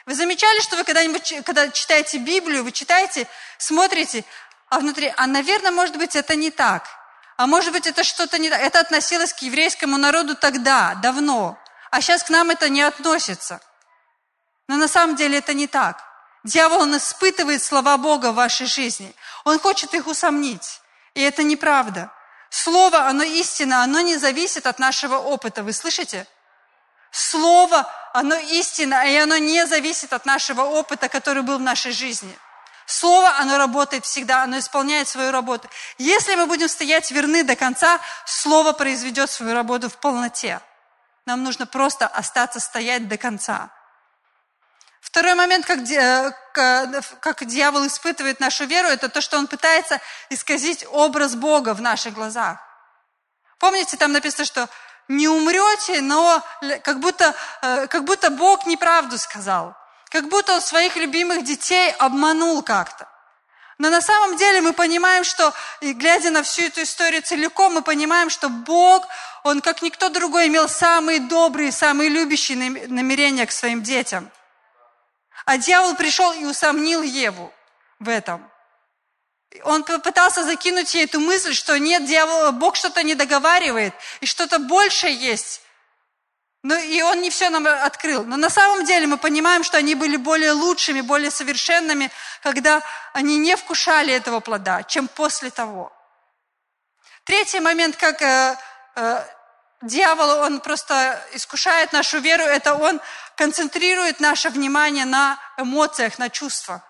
Вы 0.07 0.15
замечали, 0.15 0.61
что 0.61 0.77
вы 0.77 0.85
когда-нибудь, 0.85 1.43
когда 1.45 1.69
читаете 1.71 2.19
Библию, 2.19 2.65
вы 2.65 2.73
читаете, 2.73 3.27
смотрите, 3.59 4.25
а 4.71 4.79
внутри, 4.79 5.13
а, 5.17 5.27
наверное, 5.27 5.73
может 5.73 5.97
быть, 5.97 6.15
это 6.15 6.37
не 6.37 6.51
так. 6.51 6.89
А 7.37 7.47
может 7.47 7.73
быть, 7.73 7.87
это 7.87 8.05
что-то 8.05 8.39
не 8.39 8.49
так. 8.49 8.61
Это 8.61 8.81
относилось 8.81 9.33
к 9.33 9.39
еврейскому 9.39 9.97
народу 9.97 10.35
тогда, 10.37 10.95
давно. 10.97 11.59
А 11.91 12.01
сейчас 12.01 12.23
к 12.23 12.31
нам 12.31 12.51
это 12.51 12.69
не 12.69 12.83
относится. 12.83 13.61
Но 14.67 14.77
на 14.77 14.89
самом 14.89 15.17
деле 15.17 15.39
это 15.39 15.55
не 15.55 15.67
так. 15.67 16.03
Дьявол, 16.45 16.83
он 16.83 16.97
испытывает 16.97 17.63
слова 17.63 17.97
Бога 17.97 18.33
в 18.33 18.37
вашей 18.37 18.67
жизни. 18.67 19.15
Он 19.45 19.59
хочет 19.59 19.95
их 19.95 20.07
усомнить. 20.07 20.81
И 21.15 21.23
это 21.23 21.43
неправда. 21.43 22.11
Слово, 22.51 23.07
оно 23.07 23.23
истина, 23.25 23.83
оно 23.83 24.01
не 24.01 24.17
зависит 24.17 24.67
от 24.67 24.79
нашего 24.79 25.17
опыта. 25.17 25.63
Вы 25.63 25.73
слышите? 25.73 26.27
Слово, 27.11 27.91
оно 28.13 28.37
истина, 28.37 29.07
и 29.07 29.17
оно 29.17 29.39
не 29.39 29.67
зависит 29.67 30.13
от 30.13 30.27
нашего 30.27 30.63
опыта, 30.63 31.09
который 31.09 31.43
был 31.43 31.59
в 31.59 31.63
нашей 31.63 31.93
жизни. 31.93 32.39
Слово, 32.87 33.37
оно 33.39 33.59
работает 33.59 34.05
всегда, 34.05 34.43
оно 34.43 34.59
исполняет 34.59 35.09
свою 35.09 35.31
работу. 35.31 35.69
Если 35.99 36.35
мы 36.35 36.47
будем 36.47 36.69
стоять 36.69 37.11
верны 37.11 37.45
до 37.45 37.55
конца, 37.55 38.01
Слово 38.25 38.73
произведет 38.73 39.31
свою 39.31 39.55
работу 39.55 39.91
в 39.91 39.99
полноте. 39.99 40.61
Нам 41.27 41.45
нужно 41.45 41.67
просто 41.67 42.07
остаться 42.07 42.61
стоять 42.61 43.07
до 43.07 43.19
конца. 43.19 43.71
Второй 45.01 45.35
момент, 45.35 45.67
как, 45.67 45.81
как 47.21 47.47
дьявол 47.47 47.87
испытывает 47.87 48.41
нашу 48.41 48.65
веру, 48.65 48.89
это 48.89 49.09
то, 49.09 49.21
что 49.21 49.39
он 49.39 49.47
пытается 49.47 50.01
исказить 50.31 50.87
образ 50.91 51.35
Бога 51.35 51.75
в 51.75 51.81
наших 51.81 52.15
глазах. 52.15 52.59
Помните, 53.59 53.97
там 53.97 54.13
написано, 54.13 54.45
что 54.45 54.69
не 55.09 55.29
умрете, 55.29 56.01
но 56.01 56.43
как 56.83 57.01
будто, 57.01 57.35
э, 57.63 57.87
как 57.87 58.05
будто 58.05 58.31
Бог 58.31 58.67
неправду 58.67 59.19
сказал. 59.19 59.75
Как 60.11 60.29
будто 60.29 60.55
он 60.55 60.61
своих 60.61 60.97
любимых 60.97 61.45
детей 61.45 61.93
обманул 61.99 62.63
как-то. 62.63 63.09
Но 63.79 63.91
на 63.91 64.01
самом 64.01 64.37
деле 64.37 64.61
мы 64.61 64.73
понимаем, 64.73 65.23
что, 65.23 65.55
и 65.81 65.93
глядя 65.93 66.31
на 66.31 66.43
всю 66.43 66.63
эту 66.63 66.83
историю 66.83 67.23
целиком, 67.23 67.75
мы 67.75 67.83
понимаем, 67.83 68.29
что 68.29 68.49
Бог, 68.49 69.07
Он, 69.45 69.61
как 69.61 69.83
никто 69.83 70.09
другой, 70.09 70.49
имел 70.49 70.69
самые 70.69 71.21
добрые, 71.21 71.71
самые 71.71 72.09
любящие 72.09 72.89
намерения 72.89 73.47
к 73.47 73.53
своим 73.53 73.83
детям. 73.83 74.31
А 75.45 75.59
дьявол 75.59 75.95
пришел 75.95 76.33
и 76.33 76.45
усомнил 76.45 77.03
Еву 77.03 77.53
в 78.01 78.09
этом. 78.09 78.51
Он 79.65 79.83
попытался 79.83 80.45
закинуть 80.45 80.95
ей 80.95 81.05
эту 81.05 81.21
мысль, 81.21 81.55
что 81.55 81.79
нет, 81.79 82.05
дьявол, 82.05 82.53
Бог 82.53 82.77
что-то 82.77 83.03
не 83.03 83.15
договаривает, 83.15 83.95
и 84.21 84.27
что-то 84.27 84.59
большее 84.59 85.15
есть, 85.15 85.63
ну, 86.63 86.77
и 86.77 87.01
он 87.03 87.23
не 87.23 87.31
все 87.31 87.51
нам 87.51 87.67
открыл. 87.67 88.25
Но 88.25 88.37
на 88.37 88.51
самом 88.51 88.85
деле 88.85 89.07
мы 89.07 89.17
понимаем, 89.17 89.63
что 89.63 89.79
они 89.79 89.95
были 89.95 90.17
более 90.17 90.53
лучшими, 90.53 91.01
более 91.01 91.31
совершенными, 91.31 92.11
когда 92.43 92.83
они 93.13 93.39
не 93.39 93.57
вкушали 93.57 94.13
этого 94.13 94.41
плода, 94.41 94.83
чем 94.83 95.07
после 95.09 95.51
того. 95.51 95.93
Третий 97.25 97.61
момент, 97.61 97.97
как 97.97 98.21
э, 98.23 98.57
э, 98.97 99.25
дьявол, 99.83 100.41
он 100.41 100.61
просто 100.61 101.23
искушает 101.33 101.93
нашу 101.93 102.19
веру, 102.19 102.43
это 102.43 102.75
он 102.75 103.01
концентрирует 103.37 104.19
наше 104.19 104.51
внимание 104.51 105.05
на 105.05 105.39
эмоциях, 105.57 106.19
на 106.19 106.29
чувствах. 106.29 106.81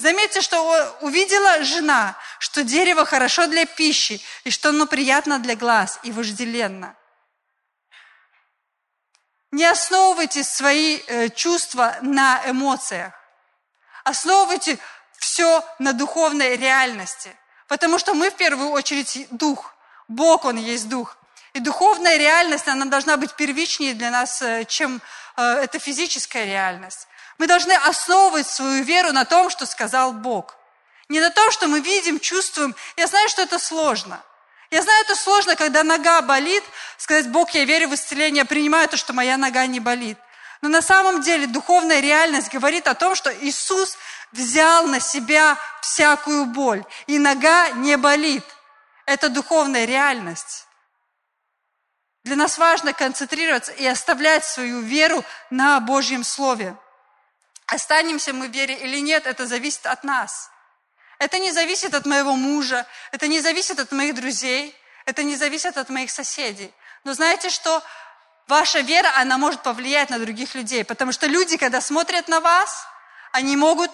Заметьте, 0.00 0.40
что 0.40 0.96
увидела 1.02 1.62
жена, 1.62 2.16
что 2.38 2.64
дерево 2.64 3.04
хорошо 3.04 3.48
для 3.48 3.66
пищи, 3.66 4.18
и 4.44 4.50
что 4.50 4.70
оно 4.70 4.86
приятно 4.86 5.38
для 5.38 5.56
глаз 5.56 6.00
и 6.02 6.10
вожделенно. 6.10 6.96
Не 9.50 9.66
основывайте 9.66 10.42
свои 10.42 11.00
э, 11.06 11.28
чувства 11.28 11.98
на 12.00 12.40
эмоциях. 12.46 13.12
Основывайте 14.02 14.78
все 15.18 15.62
на 15.78 15.92
духовной 15.92 16.56
реальности. 16.56 17.36
Потому 17.68 17.98
что 17.98 18.14
мы 18.14 18.30
в 18.30 18.36
первую 18.36 18.70
очередь 18.70 19.26
дух. 19.30 19.74
Бог, 20.08 20.46
Он 20.46 20.56
есть 20.56 20.88
дух. 20.88 21.18
И 21.52 21.60
духовная 21.60 22.16
реальность, 22.16 22.68
она 22.68 22.86
должна 22.86 23.18
быть 23.18 23.34
первичнее 23.34 23.92
для 23.92 24.10
нас, 24.10 24.40
э, 24.40 24.64
чем 24.64 25.02
э, 25.36 25.42
эта 25.42 25.78
физическая 25.78 26.46
реальность. 26.46 27.06
Мы 27.40 27.46
должны 27.46 27.72
основывать 27.72 28.46
свою 28.46 28.84
веру 28.84 29.14
на 29.14 29.24
том, 29.24 29.48
что 29.48 29.64
сказал 29.64 30.12
Бог. 30.12 30.56
Не 31.08 31.20
на 31.20 31.30
том, 31.30 31.50
что 31.50 31.68
мы 31.68 31.80
видим, 31.80 32.20
чувствуем. 32.20 32.76
Я 32.98 33.06
знаю, 33.06 33.30
что 33.30 33.40
это 33.40 33.58
сложно. 33.58 34.22
Я 34.70 34.82
знаю, 34.82 35.02
это 35.04 35.14
сложно, 35.14 35.56
когда 35.56 35.82
нога 35.82 36.20
болит, 36.20 36.62
сказать, 36.98 37.30
Бог, 37.30 37.52
я 37.52 37.64
верю 37.64 37.88
в 37.88 37.94
исцеление, 37.94 38.44
принимаю 38.44 38.90
то, 38.90 38.98
что 38.98 39.14
моя 39.14 39.38
нога 39.38 39.64
не 39.64 39.80
болит. 39.80 40.18
Но 40.60 40.68
на 40.68 40.82
самом 40.82 41.22
деле 41.22 41.46
духовная 41.46 42.00
реальность 42.00 42.52
говорит 42.52 42.86
о 42.86 42.94
том, 42.94 43.14
что 43.14 43.34
Иисус 43.34 43.96
взял 44.32 44.86
на 44.86 45.00
себя 45.00 45.56
всякую 45.80 46.44
боль, 46.44 46.84
и 47.06 47.18
нога 47.18 47.70
не 47.70 47.96
болит. 47.96 48.44
Это 49.06 49.30
духовная 49.30 49.86
реальность. 49.86 50.66
Для 52.22 52.36
нас 52.36 52.58
важно 52.58 52.92
концентрироваться 52.92 53.72
и 53.72 53.86
оставлять 53.86 54.44
свою 54.44 54.80
веру 54.80 55.24
на 55.48 55.80
Божьем 55.80 56.22
Слове. 56.22 56.76
Останемся 57.70 58.32
мы 58.32 58.48
в 58.48 58.50
вере 58.50 58.74
или 58.74 58.98
нет, 58.98 59.28
это 59.28 59.46
зависит 59.46 59.86
от 59.86 60.02
нас. 60.02 60.50
Это 61.20 61.38
не 61.38 61.52
зависит 61.52 61.94
от 61.94 62.04
моего 62.04 62.34
мужа, 62.34 62.84
это 63.12 63.28
не 63.28 63.40
зависит 63.40 63.78
от 63.78 63.92
моих 63.92 64.16
друзей, 64.16 64.74
это 65.04 65.22
не 65.22 65.36
зависит 65.36 65.78
от 65.78 65.88
моих 65.88 66.10
соседей. 66.10 66.74
Но 67.04 67.14
знаете 67.14 67.48
что? 67.48 67.80
Ваша 68.48 68.80
вера, 68.80 69.12
она 69.16 69.38
может 69.38 69.62
повлиять 69.62 70.10
на 70.10 70.18
других 70.18 70.56
людей, 70.56 70.84
потому 70.84 71.12
что 71.12 71.28
люди, 71.28 71.56
когда 71.56 71.80
смотрят 71.80 72.26
на 72.26 72.40
вас, 72.40 72.84
они 73.30 73.56
могут 73.56 73.92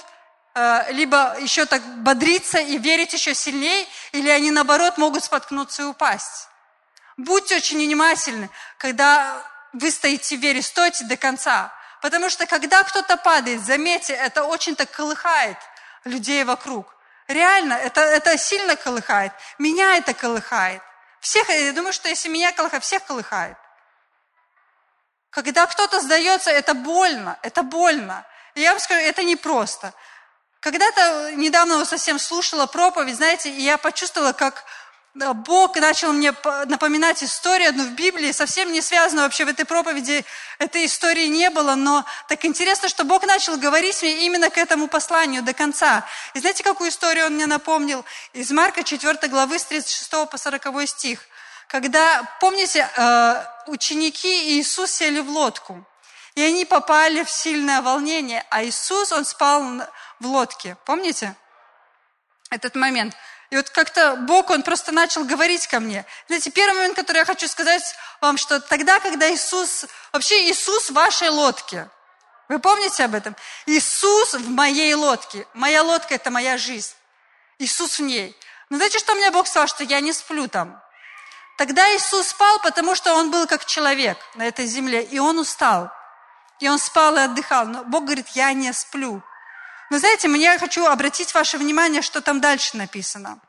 э, 0.54 0.92
либо 0.92 1.36
еще 1.38 1.66
так 1.66 1.82
бодриться 2.02 2.58
и 2.58 2.78
верить 2.78 3.12
еще 3.12 3.34
сильнее, 3.34 3.86
или 4.12 4.30
они, 4.30 4.50
наоборот, 4.50 4.96
могут 4.96 5.22
споткнуться 5.24 5.82
и 5.82 5.84
упасть. 5.84 6.48
Будьте 7.18 7.56
очень 7.56 7.76
внимательны, 7.76 8.48
когда 8.78 9.36
вы 9.74 9.90
стоите 9.90 10.38
в 10.38 10.40
вере, 10.40 10.62
стойте 10.62 11.04
до 11.04 11.18
конца. 11.18 11.76
Потому 12.06 12.30
что 12.30 12.46
когда 12.46 12.84
кто-то 12.84 13.16
падает, 13.16 13.64
заметьте, 13.64 14.12
это 14.12 14.44
очень 14.44 14.76
так 14.76 14.88
колыхает 14.92 15.56
людей 16.04 16.44
вокруг. 16.44 16.86
Реально, 17.26 17.72
это, 17.72 18.00
это 18.00 18.38
сильно 18.38 18.76
колыхает. 18.76 19.32
Меня 19.58 19.96
это 19.96 20.14
колыхает. 20.14 20.80
Всех, 21.18 21.48
я 21.48 21.72
думаю, 21.72 21.92
что 21.92 22.08
если 22.08 22.28
меня 22.28 22.52
колыхает, 22.52 22.84
всех 22.84 23.04
колыхает. 23.06 23.56
Когда 25.30 25.66
кто-то 25.66 25.98
сдается, 26.00 26.52
это 26.52 26.74
больно, 26.74 27.40
это 27.42 27.64
больно. 27.64 28.24
И 28.54 28.60
я 28.60 28.70
вам 28.70 28.78
скажу, 28.78 29.00
это 29.00 29.24
непросто. 29.24 29.92
Когда-то 30.60 31.32
недавно 31.32 31.84
совсем 31.84 32.20
слушала 32.20 32.66
проповедь, 32.66 33.16
знаете, 33.16 33.50
и 33.50 33.62
я 33.62 33.78
почувствовала, 33.78 34.32
как 34.32 34.62
Бог 35.16 35.76
начал 35.76 36.12
мне 36.12 36.34
напоминать 36.66 37.24
историю 37.24 37.70
одну 37.70 37.84
в 37.84 37.92
Библии, 37.92 38.32
совсем 38.32 38.70
не 38.70 38.82
связанную 38.82 39.24
вообще 39.24 39.46
в 39.46 39.48
этой 39.48 39.64
проповеди, 39.64 40.26
этой 40.58 40.84
истории 40.84 41.26
не 41.26 41.48
было, 41.48 41.74
но 41.74 42.04
так 42.28 42.44
интересно, 42.44 42.90
что 42.90 43.04
Бог 43.04 43.26
начал 43.26 43.56
говорить 43.56 44.02
мне 44.02 44.26
именно 44.26 44.50
к 44.50 44.58
этому 44.58 44.88
посланию 44.88 45.42
до 45.42 45.54
конца. 45.54 46.04
И 46.34 46.40
знаете, 46.40 46.62
какую 46.62 46.90
историю 46.90 47.26
он 47.26 47.32
мне 47.32 47.46
напомнил? 47.46 48.04
Из 48.34 48.50
Марка 48.50 48.82
4 48.82 49.28
главы 49.28 49.58
с 49.58 49.64
36 49.64 50.28
по 50.30 50.36
40 50.36 50.86
стих. 50.86 51.20
Когда, 51.66 52.22
помните, 52.38 52.86
э, 52.94 53.44
ученики 53.68 54.50
и 54.50 54.60
Иисус 54.60 54.90
сели 54.90 55.20
в 55.20 55.30
лодку, 55.30 55.82
и 56.34 56.42
они 56.42 56.66
попали 56.66 57.24
в 57.24 57.30
сильное 57.30 57.80
волнение, 57.80 58.44
а 58.50 58.62
Иисус, 58.62 59.12
он 59.12 59.24
спал 59.24 59.62
в 60.20 60.26
лодке. 60.26 60.76
Помните 60.84 61.34
этот 62.50 62.74
момент? 62.74 63.16
И 63.50 63.56
вот 63.56 63.70
как-то 63.70 64.16
Бог, 64.16 64.50
Он 64.50 64.62
просто 64.62 64.92
начал 64.92 65.24
говорить 65.24 65.66
ко 65.66 65.80
мне. 65.80 66.04
Знаете, 66.26 66.50
первый 66.50 66.74
момент, 66.74 66.96
который 66.96 67.18
я 67.18 67.24
хочу 67.24 67.46
сказать 67.48 67.82
вам, 68.20 68.38
что 68.38 68.60
тогда, 68.60 68.98
когда 69.00 69.32
Иисус, 69.32 69.86
вообще 70.12 70.50
Иисус 70.50 70.90
в 70.90 70.94
вашей 70.94 71.28
лодке, 71.28 71.88
вы 72.48 72.58
помните 72.58 73.04
об 73.04 73.14
этом? 73.14 73.36
Иисус 73.66 74.34
в 74.34 74.50
моей 74.50 74.94
лодке. 74.94 75.46
Моя 75.54 75.82
лодка– 75.82 76.14
это 76.16 76.30
моя 76.30 76.58
жизнь. 76.58 76.94
Иисус 77.58 77.98
в 77.98 78.02
ней. 78.02 78.36
Но 78.68 78.76
знаете, 78.76 78.98
что 78.98 79.14
мне 79.14 79.30
Бог 79.30 79.46
сказал? 79.46 79.66
Что 79.66 79.84
я 79.84 80.00
не 80.00 80.12
сплю 80.12 80.48
там. 80.48 80.80
Тогда 81.56 81.88
Иисус 81.96 82.28
спал, 82.28 82.58
потому 82.60 82.94
что 82.94 83.14
Он 83.14 83.30
был 83.30 83.46
как 83.46 83.64
человек 83.64 84.18
на 84.34 84.46
этой 84.46 84.66
земле, 84.66 85.02
и 85.02 85.18
Он 85.18 85.38
устал. 85.38 85.90
И 86.60 86.68
Он 86.68 86.78
спал 86.78 87.16
и 87.16 87.20
отдыхал. 87.20 87.66
Но 87.66 87.84
Бог 87.84 88.04
говорит, 88.04 88.28
я 88.28 88.52
не 88.52 88.72
сплю. 88.72 89.22
Но 89.90 89.98
знаете, 89.98 90.28
мне 90.28 90.58
хочу 90.58 90.84
обратить 90.86 91.32
ваше 91.34 91.58
внимание, 91.58 92.02
что 92.02 92.20
там 92.20 92.40
дальше 92.40 92.76
написано. 92.76 93.40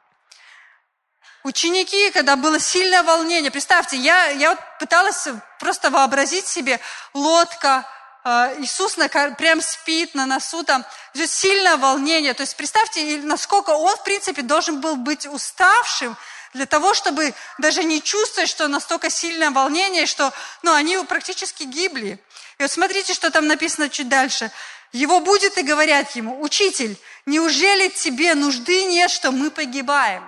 Ученики, 1.44 2.12
когда 2.12 2.36
было 2.36 2.60
сильное 2.60 3.04
волнение, 3.04 3.52
представьте, 3.52 3.96
я, 3.96 4.28
я 4.32 4.50
вот 4.50 4.60
пыталась 4.80 5.28
просто 5.60 5.90
вообразить 5.90 6.46
себе 6.46 6.80
лодка, 7.14 7.88
э, 8.26 8.56
Иисус 8.60 8.98
на, 8.98 9.08
прям 9.08 9.62
спит 9.62 10.14
на 10.14 10.26
носу, 10.26 10.64
там 10.64 10.86
сильное 11.14 11.78
волнение. 11.78 12.34
То 12.34 12.42
есть 12.42 12.56
представьте, 12.58 13.22
насколько 13.24 13.70
он, 13.72 13.96
в 13.96 14.04
принципе, 14.04 14.42
должен 14.42 14.82
был 14.82 14.98
быть 14.98 15.26
уставшим 15.26 16.18
для 16.54 16.66
того, 16.66 16.94
чтобы 16.94 17.34
даже 17.60 17.84
не 17.84 18.02
чувствовать, 18.02 18.50
что 18.50 18.68
настолько 18.68 19.10
сильное 19.10 19.52
волнение, 19.52 20.06
что 20.06 20.34
ну, 20.64 20.74
они 20.74 20.98
практически 21.06 21.64
гибли. 21.64 22.20
И 22.58 22.64
вот 22.64 22.72
смотрите, 22.72 23.14
что 23.14 23.30
там 23.30 23.48
написано 23.48 23.90
чуть 23.90 24.10
дальше. 24.10 24.52
Его 24.92 25.20
будет 25.20 25.58
и 25.58 25.64
говорят 25.64 26.12
ему, 26.12 26.42
«Учитель, 26.42 26.98
неужели 27.26 27.90
тебе 27.90 28.36
нужды 28.36 28.86
нет, 28.86 29.12
что 29.12 29.32
мы 29.32 29.52
погибаем?» 29.52 30.24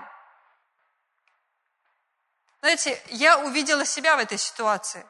Знаете, 2.61 3.01
я 3.07 3.39
увидела 3.39 3.85
себя 3.85 4.17
в 4.17 4.19
этой 4.19 4.37
ситуации. 4.37 5.05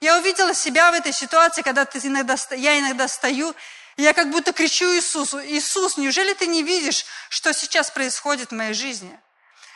Я 0.00 0.18
увидела 0.18 0.54
себя 0.54 0.90
в 0.90 0.94
этой 0.94 1.12
ситуации, 1.12 1.62
когда 1.62 1.84
ты 1.84 1.98
иногда, 2.06 2.36
я 2.50 2.78
иногда 2.78 3.08
стою, 3.08 3.54
и 3.96 4.02
я 4.02 4.12
как 4.12 4.30
будто 4.30 4.52
кричу 4.52 4.84
Иисусу, 4.94 5.44
«Иисус, 5.44 5.96
неужели 5.96 6.32
ты 6.34 6.46
не 6.46 6.62
видишь, 6.62 7.04
что 7.28 7.52
сейчас 7.52 7.90
происходит 7.90 8.50
в 8.50 8.54
моей 8.54 8.74
жизни? 8.74 9.18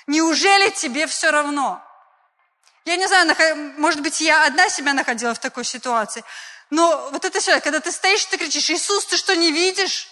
Неужели 0.07 0.71
тебе 0.71 1.07
все 1.07 1.31
равно?» 1.31 1.83
Я 2.85 2.97
не 2.97 3.09
знаю, 3.09 3.75
может 3.79 4.01
быть, 4.01 4.21
я 4.21 4.47
одна 4.47 4.69
себя 4.69 4.93
находила 4.95 5.35
в 5.35 5.41
такой 5.41 5.65
ситуации, 5.65 6.23
но 6.71 7.11
вот 7.13 7.25
это 7.25 7.41
все, 7.41 7.61
когда 7.61 7.81
ты 7.81 7.93
стоишь, 7.93 8.25
ты 8.27 8.39
кричишь, 8.39 8.71
«Иисус, 8.71 9.07
ты 9.07 9.17
что, 9.17 9.35
не 9.37 9.53
видишь? 9.53 10.09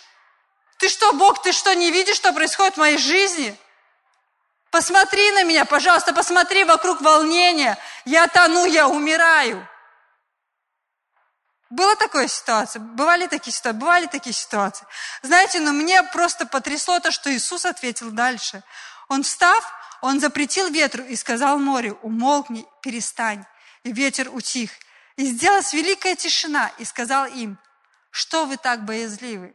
Ты 0.79 0.89
что, 0.89 1.13
Бог, 1.13 1.43
ты 1.43 1.53
что, 1.53 1.75
не 1.75 1.91
видишь, 1.91 2.17
что 2.17 2.33
происходит 2.33 2.75
в 2.75 2.79
моей 2.79 2.99
жизни?» 2.99 3.57
Посмотри 4.75 5.31
на 5.31 5.45
меня, 5.45 5.65
пожалуйста, 5.65 6.13
посмотри 6.13 6.65
вокруг 6.65 7.01
волнения. 7.01 7.79
Я 8.05 8.27
тону, 8.27 8.65
я 8.65 8.89
умираю. 8.89 9.69
Была 11.71 11.95
такая 11.95 12.27
ситуация? 12.27 12.81
Бывали 12.81 13.29
такие 13.29 13.53
ситуации? 13.53 13.79
Бывали 13.79 14.07
такие 14.07 14.33
ситуации? 14.33 14.85
Знаете, 15.23 15.61
но 15.61 15.73
мне 15.73 16.03
просто 16.03 16.45
потрясло 16.45 16.99
то, 16.99 17.13
что 17.13 17.33
Иисус 17.33 17.65
ответил 17.65 18.11
дальше. 18.11 18.65
Он 19.09 19.23
встав, 19.23 19.65
он 20.01 20.19
запретил 20.19 20.69
ветру 20.71 21.05
и 21.05 21.15
сказал 21.15 21.59
морю, 21.59 21.97
умолкни, 22.03 22.67
перестань. 22.83 23.45
И 23.85 23.93
ветер 23.93 24.29
утих. 24.35 24.73
И 25.17 25.27
сделалась 25.27 25.73
великая 25.73 26.17
тишина, 26.17 26.73
и 26.79 26.85
сказал 26.85 27.27
им, 27.27 27.59
что 28.11 28.47
вы 28.47 28.57
так 28.57 28.85
боязливы? 28.85 29.55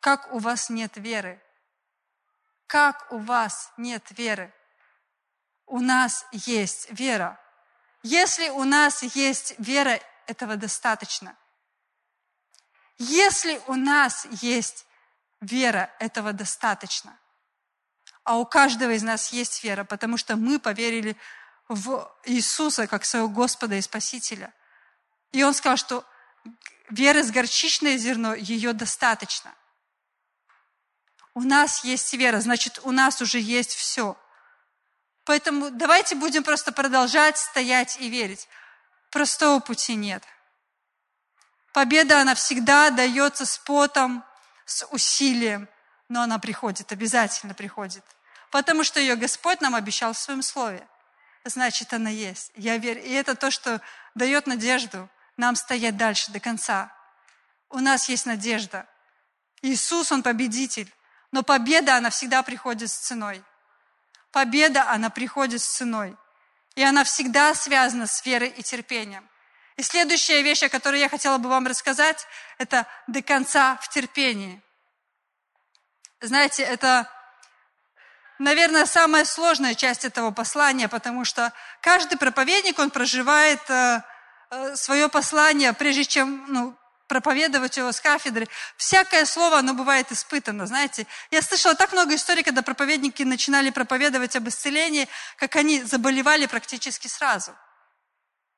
Как 0.00 0.32
у 0.32 0.38
вас 0.38 0.70
нет 0.70 0.96
веры? 0.96 1.42
Как 2.66 3.12
у 3.12 3.18
вас 3.18 3.72
нет 3.76 4.04
веры? 4.10 4.52
У 5.66 5.80
нас 5.80 6.26
есть 6.32 6.90
вера. 6.90 7.38
Если 8.02 8.48
у 8.48 8.64
нас 8.64 9.02
есть 9.02 9.54
вера, 9.58 10.00
этого 10.26 10.56
достаточно. 10.56 11.36
Если 12.98 13.60
у 13.66 13.74
нас 13.74 14.26
есть 14.42 14.86
вера, 15.40 15.90
этого 15.98 16.32
достаточно. 16.32 17.18
А 18.24 18.38
у 18.38 18.46
каждого 18.46 18.92
из 18.92 19.02
нас 19.02 19.32
есть 19.32 19.64
вера, 19.64 19.84
потому 19.84 20.16
что 20.16 20.36
мы 20.36 20.58
поверили 20.58 21.16
в 21.68 22.10
Иисуса 22.24 22.86
как 22.86 23.04
своего 23.04 23.28
Господа 23.28 23.74
и 23.74 23.80
Спасителя. 23.80 24.52
И 25.32 25.42
Он 25.42 25.54
сказал, 25.54 25.76
что 25.76 26.04
веры 26.90 27.22
с 27.22 27.30
горчичное 27.30 27.96
зерно, 27.96 28.34
ее 28.34 28.72
достаточно. 28.72 29.54
У 31.34 31.42
нас 31.42 31.84
есть 31.84 32.12
вера, 32.14 32.40
значит, 32.40 32.80
у 32.82 32.90
нас 32.90 33.20
уже 33.22 33.38
есть 33.38 33.74
все. 33.74 34.16
Поэтому 35.24 35.70
давайте 35.70 36.16
будем 36.16 36.42
просто 36.42 36.72
продолжать 36.72 37.38
стоять 37.38 37.98
и 38.00 38.08
верить. 38.08 38.48
Простого 39.10 39.60
пути 39.60 39.94
нет. 39.94 40.24
Победа, 41.72 42.20
она 42.20 42.34
всегда 42.34 42.90
дается 42.90 43.46
с 43.46 43.58
потом, 43.58 44.24
с 44.64 44.84
усилием, 44.86 45.68
но 46.08 46.22
она 46.22 46.40
приходит, 46.40 46.90
обязательно 46.90 47.54
приходит. 47.54 48.04
Потому 48.50 48.82
что 48.82 48.98
ее 48.98 49.14
Господь 49.14 49.60
нам 49.60 49.76
обещал 49.76 50.12
в 50.12 50.18
своем 50.18 50.42
слове. 50.42 50.86
Значит, 51.44 51.92
она 51.92 52.10
есть. 52.10 52.50
Я 52.56 52.76
верю. 52.76 53.02
И 53.02 53.12
это 53.12 53.36
то, 53.36 53.52
что 53.52 53.80
дает 54.16 54.48
надежду 54.48 55.08
нам 55.40 55.56
стоять 55.56 55.96
дальше 55.96 56.30
до 56.30 56.38
конца. 56.38 56.92
У 57.70 57.78
нас 57.78 58.08
есть 58.08 58.26
надежда. 58.26 58.86
Иисус, 59.62 60.12
Он 60.12 60.22
победитель. 60.22 60.92
Но 61.32 61.42
победа, 61.42 61.96
она 61.96 62.10
всегда 62.10 62.42
приходит 62.42 62.90
с 62.90 62.94
ценой. 62.94 63.42
Победа, 64.32 64.90
она 64.90 65.10
приходит 65.10 65.62
с 65.62 65.66
ценой. 65.66 66.16
И 66.74 66.82
она 66.82 67.04
всегда 67.04 67.54
связана 67.54 68.06
с 68.06 68.24
верой 68.24 68.48
и 68.48 68.62
терпением. 68.62 69.28
И 69.76 69.82
следующая 69.82 70.42
вещь, 70.42 70.62
о 70.62 70.68
которой 70.68 71.00
я 71.00 71.08
хотела 71.08 71.38
бы 71.38 71.48
вам 71.48 71.66
рассказать, 71.66 72.26
это 72.58 72.86
до 73.06 73.22
конца 73.22 73.76
в 73.76 73.88
терпении. 73.88 74.62
Знаете, 76.20 76.62
это, 76.64 77.10
наверное, 78.38 78.84
самая 78.84 79.24
сложная 79.24 79.74
часть 79.74 80.04
этого 80.04 80.32
послания, 80.32 80.88
потому 80.88 81.24
что 81.24 81.52
каждый 81.80 82.18
проповедник, 82.18 82.78
он 82.78 82.90
проживает 82.90 83.62
э, 83.70 84.02
свое 84.74 85.08
послание, 85.08 85.72
прежде 85.72 86.04
чем 86.04 86.44
ну, 86.48 86.76
проповедовать 87.06 87.76
его 87.76 87.92
с 87.92 88.00
кафедры. 88.00 88.48
Всякое 88.76 89.24
слово, 89.24 89.58
оно 89.58 89.74
бывает 89.74 90.10
испытано, 90.12 90.66
знаете. 90.66 91.06
Я 91.30 91.42
слышала 91.42 91.74
так 91.74 91.92
много 91.92 92.14
историй, 92.14 92.42
когда 92.42 92.62
проповедники 92.62 93.22
начинали 93.22 93.70
проповедовать 93.70 94.36
об 94.36 94.48
исцелении, 94.48 95.08
как 95.36 95.56
они 95.56 95.82
заболевали 95.82 96.46
практически 96.46 97.08
сразу– 97.08 97.52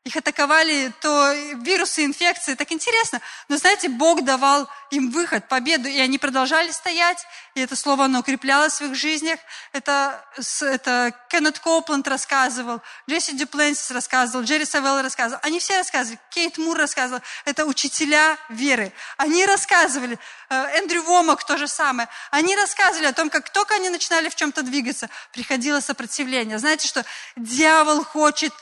их 0.04 0.16
атаковали 0.16 0.92
то 1.00 1.32
вирусы, 1.62 2.04
инфекции, 2.04 2.54
так 2.54 2.72
интересно. 2.72 3.20
Но 3.48 3.56
знаете, 3.56 3.88
Бог 3.88 4.24
давал 4.24 4.68
им 4.90 5.10
выход, 5.10 5.46
победу, 5.48 5.88
и 5.88 6.00
они 6.00 6.18
продолжали 6.18 6.72
стоять, 6.72 7.24
и 7.54 7.60
это 7.60 7.76
слово, 7.76 8.06
оно 8.06 8.18
укреплялось 8.18 8.80
в 8.80 8.84
их 8.86 8.96
жизнях. 8.96 9.38
Это, 9.72 10.24
это 10.60 11.14
Кеннет 11.28 11.60
Копланд 11.60 12.08
рассказывал, 12.08 12.80
Джесси 13.08 13.36
Дюпленсис 13.36 13.92
рассказывал, 13.92 14.44
Джерри 14.44 14.64
Савелл 14.64 15.02
рассказывал. 15.02 15.40
Они 15.44 15.60
все 15.60 15.78
рассказывали, 15.78 16.18
Кейт 16.30 16.58
Мур 16.58 16.76
рассказывал. 16.76 17.22
Это 17.44 17.64
учителя 17.64 18.36
веры. 18.48 18.92
Они 19.18 19.46
рассказывали, 19.46 20.18
э, 20.50 20.54
Эндрю 20.78 21.04
Вомак 21.04 21.44
то 21.44 21.56
же 21.56 21.68
самое. 21.68 22.08
Они 22.32 22.56
рассказывали 22.56 23.06
о 23.06 23.12
том, 23.12 23.30
как 23.30 23.50
только 23.50 23.76
они 23.76 23.88
начинали 23.88 24.28
в 24.28 24.34
чем-то 24.34 24.62
двигаться, 24.62 25.08
приходило 25.30 25.78
сопротивление. 25.78 26.58
Знаете, 26.58 26.88
что 26.88 27.04
дьявол 27.36 28.04
хочет 28.04 28.52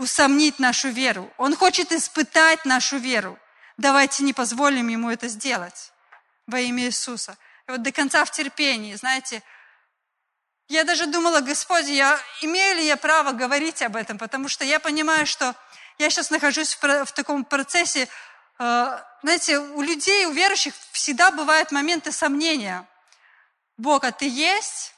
усомнить 0.00 0.58
нашу 0.58 0.88
веру. 0.88 1.30
Он 1.36 1.54
хочет 1.54 1.92
испытать 1.92 2.64
нашу 2.64 2.96
веру. 2.96 3.38
Давайте 3.76 4.24
не 4.24 4.32
позволим 4.32 4.88
ему 4.88 5.10
это 5.10 5.28
сделать 5.28 5.92
во 6.46 6.58
имя 6.58 6.84
Иисуса. 6.84 7.36
И 7.68 7.72
вот 7.72 7.82
до 7.82 7.92
конца 7.92 8.24
в 8.24 8.30
терпении, 8.30 8.94
знаете, 8.94 9.42
я 10.68 10.84
даже 10.84 11.06
думала, 11.06 11.40
Господи, 11.40 11.90
я, 11.90 12.18
имею 12.40 12.76
ли 12.76 12.86
я 12.86 12.96
право 12.96 13.32
говорить 13.32 13.82
об 13.82 13.94
этом, 13.94 14.16
потому 14.16 14.48
что 14.48 14.64
я 14.64 14.80
понимаю, 14.80 15.26
что 15.26 15.54
я 15.98 16.08
сейчас 16.08 16.30
нахожусь 16.30 16.74
в, 16.76 17.04
в 17.04 17.12
таком 17.12 17.44
процессе, 17.44 18.08
э, 18.58 18.98
знаете, 19.22 19.58
у 19.58 19.82
людей, 19.82 20.24
у 20.26 20.32
верующих 20.32 20.72
всегда 20.92 21.30
бывают 21.30 21.72
моменты 21.72 22.10
сомнения. 22.10 22.86
Бог, 23.76 24.04
а 24.04 24.12
ты 24.12 24.26
есть? 24.26 24.94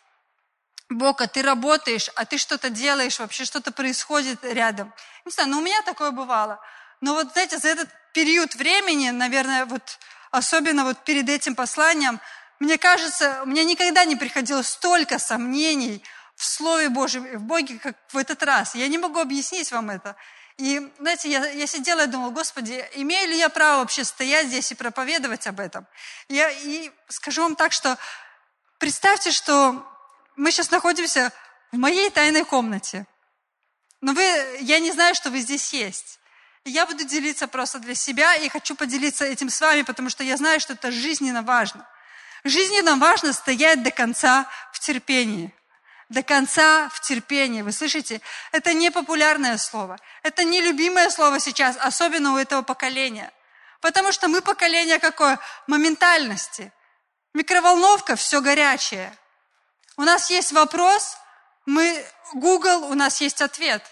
Бог, 0.92 1.20
а 1.20 1.26
ты 1.26 1.42
работаешь, 1.42 2.11
а 2.14 2.24
ты 2.24 2.38
что-то 2.38 2.70
делаешь, 2.70 3.18
вообще 3.18 3.44
что-то 3.44 3.72
происходит 3.72 4.42
рядом. 4.44 4.92
Не 5.24 5.33
знаю, 5.33 5.48
но 5.50 5.57
ну, 5.57 5.62
у 5.62 5.64
меня 5.64 5.83
такое 5.83 6.11
бывало. 6.11 6.61
Но 7.00 7.14
вот, 7.14 7.33
знаете, 7.33 7.59
за 7.59 7.68
этот 7.68 7.88
период 8.12 8.55
времени, 8.55 9.11
наверное, 9.11 9.66
вот 9.66 9.98
особенно 10.31 10.85
вот 10.85 11.05
перед 11.05 11.28
этим 11.28 11.55
посланием, 11.55 12.20
мне 12.59 12.78
кажется, 12.78 13.42
мне 13.44 13.64
никогда 13.64 14.05
не 14.05 14.16
приходило 14.16 14.62
столько 14.62 15.18
сомнений 15.18 16.02
в 16.37 16.44
Слове 16.44 16.88
Божьем, 16.88 17.24
в 17.38 17.42
Боге, 17.42 17.78
как 17.78 17.96
в 18.12 18.16
этот 18.16 18.42
раз. 18.42 18.74
Я 18.74 18.88
не 18.88 18.98
могу 18.98 19.20
объяснить 19.20 19.70
вам 19.72 19.90
это. 19.90 20.16
И, 20.59 20.92
знаете, 20.98 21.31
я, 21.31 21.46
я 21.48 21.66
сидела 21.66 22.05
и 22.05 22.07
думала, 22.07 22.31
Господи, 22.31 22.85
имею 22.94 23.31
ли 23.31 23.38
я 23.38 23.48
право 23.48 23.81
вообще 23.81 24.05
стоять 24.05 24.46
здесь 24.46 24.70
и 24.70 24.74
проповедовать 24.74 25.46
об 25.46 25.61
этом? 25.61 25.87
Я, 26.28 26.50
и 26.50 26.90
скажу 27.09 27.42
вам 27.42 27.57
так, 27.57 27.72
что 27.72 27.98
представьте, 28.78 29.33
что 29.33 29.85
мы 30.42 30.50
сейчас 30.50 30.72
находимся 30.72 31.33
в 31.70 31.78
моей 31.78 32.11
тайной 32.11 32.44
комнате. 32.44 33.07
Но 34.00 34.12
вы, 34.12 34.22
я 34.61 34.81
не 34.81 34.90
знаю, 34.90 35.14
что 35.14 35.31
вы 35.31 35.38
здесь 35.38 35.72
есть. 35.72 36.18
Я 36.64 36.85
буду 36.85 37.05
делиться 37.05 37.46
просто 37.46 37.78
для 37.78 37.94
себя 37.94 38.35
и 38.35 38.48
хочу 38.48 38.74
поделиться 38.74 39.24
этим 39.24 39.48
с 39.50 39.61
вами, 39.61 39.83
потому 39.83 40.11
что 40.11 40.24
я 40.24 40.37
знаю, 40.37 40.59
что 40.59 40.72
это 40.72 40.90
жизненно 40.90 41.42
важно. 41.42 41.88
Жизненно 42.42 42.96
важно 42.96 43.33
стоять 43.33 43.85
до 43.85 43.92
конца 43.92 44.46
в 44.72 44.81
терпении. 44.81 45.55
До 46.09 46.24
конца 46.24 46.88
в 46.88 47.00
терпении. 47.02 47.62
Вы 47.62 47.70
слышите? 47.70 48.20
Это 48.50 48.74
не 48.74 48.90
популярное 48.90 49.57
слово. 49.59 50.00
Это 50.24 50.42
не 50.42 50.61
любимое 50.61 51.09
слово 51.11 51.38
сейчас, 51.38 51.76
особенно 51.76 52.33
у 52.33 52.37
этого 52.37 52.62
поколения. 52.62 53.33
Потому 53.81 54.11
что 54.11 54.26
мы 54.26 54.42
поколение 54.42 54.98
какое? 54.98 55.38
Моментальности. 55.68 56.72
Микроволновка– 57.33 58.16
все 58.16 58.40
горячее. 58.40 59.16
У 59.96 60.02
нас 60.02 60.31
есть 60.31 60.52
вопрос, 60.52 61.16
Мы, 61.66 62.05
Google, 62.35 62.90
у 62.90 62.94
нас 62.94 63.20
есть 63.20 63.40
ответ. 63.40 63.83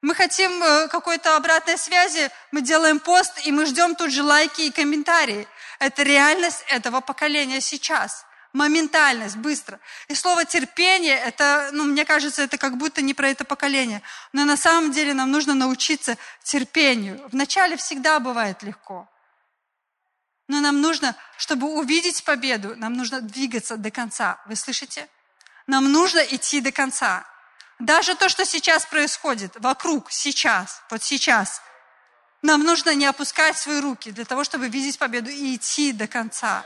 Мы 0.00 0.14
хотим 0.14 0.62
э, 0.62 0.86
какой-то 0.88 1.34
обратной 1.34 1.76
связи, 1.76 2.30
мы 2.52 2.62
делаем 2.62 3.00
пост, 3.00 3.32
и 3.44 3.50
мы 3.50 3.66
ждем 3.66 3.96
тут 3.96 4.12
же 4.12 4.22
лайки 4.22 4.62
и 4.62 4.70
комментарии. 4.70 5.48
Это 5.80 6.04
реальность 6.04 6.64
этого 6.68 7.00
поколения 7.00 7.60
сейчас. 7.60 8.24
Моментальность, 8.52 9.36
быстро. 9.36 9.80
И 10.06 10.14
слово 10.14 10.44
терпение, 10.44 11.16
это, 11.16 11.70
ну, 11.72 11.84
мне 11.84 12.04
кажется, 12.04 12.42
это 12.42 12.58
как 12.58 12.76
будто 12.76 13.02
не 13.02 13.12
про 13.12 13.28
это 13.28 13.44
поколение. 13.44 14.02
Но 14.32 14.44
на 14.44 14.56
самом 14.56 14.92
деле 14.92 15.14
нам 15.14 15.32
нужно 15.32 15.54
научиться 15.54 16.16
терпению. 16.44 17.20
Вначале 17.32 17.76
всегда 17.76 18.20
бывает 18.20 18.62
легко. 18.62 19.08
Но 20.48 20.60
нам 20.60 20.80
нужно, 20.80 21.14
чтобы 21.36 21.68
увидеть 21.68 22.24
победу, 22.24 22.74
нам 22.76 22.94
нужно 22.94 23.20
двигаться 23.20 23.76
до 23.76 23.90
конца. 23.90 24.40
Вы 24.46 24.56
слышите? 24.56 25.08
Нам 25.66 25.92
нужно 25.92 26.20
идти 26.20 26.60
до 26.60 26.72
конца. 26.72 27.26
Даже 27.78 28.16
то, 28.16 28.28
что 28.28 28.44
сейчас 28.44 28.86
происходит 28.86 29.52
вокруг, 29.56 30.10
сейчас, 30.10 30.82
вот 30.90 31.02
сейчас, 31.02 31.62
нам 32.42 32.62
нужно 32.62 32.94
не 32.94 33.06
опускать 33.06 33.56
свои 33.56 33.80
руки 33.80 34.10
для 34.10 34.24
того, 34.24 34.42
чтобы 34.42 34.68
видеть 34.68 34.98
победу 34.98 35.30
и 35.30 35.56
идти 35.56 35.92
до 35.92 36.06
конца. 36.06 36.64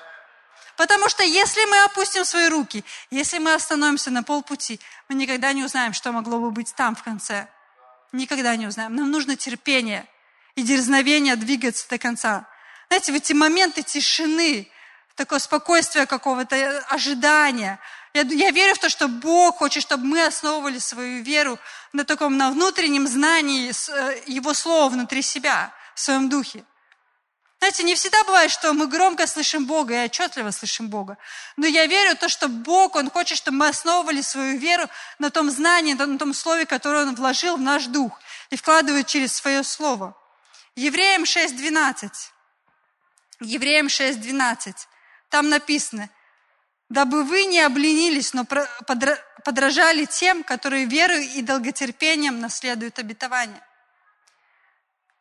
Потому 0.76 1.08
что 1.08 1.22
если 1.22 1.64
мы 1.66 1.84
опустим 1.84 2.24
свои 2.24 2.48
руки, 2.48 2.84
если 3.10 3.38
мы 3.38 3.52
остановимся 3.54 4.10
на 4.10 4.22
полпути, 4.22 4.80
мы 5.08 5.16
никогда 5.16 5.52
не 5.52 5.64
узнаем, 5.64 5.92
что 5.92 6.12
могло 6.12 6.38
бы 6.38 6.50
быть 6.50 6.74
там 6.74 6.94
в 6.94 7.02
конце. 7.02 7.48
Никогда 8.12 8.56
не 8.56 8.66
узнаем. 8.66 8.94
Нам 8.94 9.10
нужно 9.10 9.36
терпение 9.36 10.06
и 10.54 10.62
дерзновение 10.62 11.36
двигаться 11.36 11.88
до 11.88 11.98
конца. 11.98 12.46
Знаете, 12.92 13.12
в 13.12 13.14
эти 13.14 13.32
моменты 13.32 13.82
тишины, 13.82 14.68
такое 15.14 15.38
спокойствие 15.38 16.04
какого-то, 16.04 16.84
ожидания. 16.90 17.80
Я, 18.12 18.20
я 18.20 18.50
верю 18.50 18.74
в 18.74 18.80
то, 18.80 18.90
что 18.90 19.08
Бог 19.08 19.56
хочет, 19.56 19.82
чтобы 19.82 20.04
мы 20.04 20.22
основывали 20.26 20.78
свою 20.78 21.22
веру 21.22 21.58
на 21.94 22.04
таком, 22.04 22.36
на 22.36 22.50
внутреннем 22.50 23.08
знании 23.08 23.72
э, 23.72 24.22
Его 24.26 24.52
Слова 24.52 24.90
внутри 24.90 25.22
себя, 25.22 25.72
в 25.94 26.00
своем 26.00 26.28
духе. 26.28 26.64
Знаете, 27.60 27.82
не 27.82 27.94
всегда 27.94 28.22
бывает, 28.24 28.50
что 28.50 28.74
мы 28.74 28.86
громко 28.86 29.26
слышим 29.26 29.64
Бога 29.64 29.94
и 29.94 30.04
отчетливо 30.04 30.50
слышим 30.50 30.88
Бога. 30.88 31.16
Но 31.56 31.66
я 31.66 31.86
верю 31.86 32.14
в 32.14 32.18
то, 32.18 32.28
что 32.28 32.48
Бог, 32.48 32.94
Он 32.94 33.08
хочет, 33.08 33.38
чтобы 33.38 33.56
мы 33.56 33.68
основывали 33.68 34.20
свою 34.20 34.58
веру 34.58 34.86
на 35.18 35.30
том 35.30 35.50
знании, 35.50 35.94
на 35.94 36.18
том 36.18 36.34
слове, 36.34 36.66
которое 36.66 37.06
Он 37.06 37.14
вложил 37.14 37.56
в 37.56 37.60
наш 37.62 37.86
дух 37.86 38.20
и 38.50 38.56
вкладывает 38.56 39.06
через 39.06 39.32
свое 39.32 39.64
слово. 39.64 40.14
Евреям 40.76 41.22
6.12. 41.22 42.10
Евреям 43.42 43.88
6.12. 43.88 44.74
Там 45.28 45.48
написано, 45.48 46.08
дабы 46.88 47.24
вы 47.24 47.44
не 47.44 47.60
обленились, 47.60 48.34
но 48.34 48.44
подражали 49.44 50.04
тем, 50.04 50.44
которые 50.44 50.86
верой 50.86 51.26
и 51.26 51.42
долготерпением 51.42 52.40
наследуют 52.40 52.98
обетование. 52.98 53.62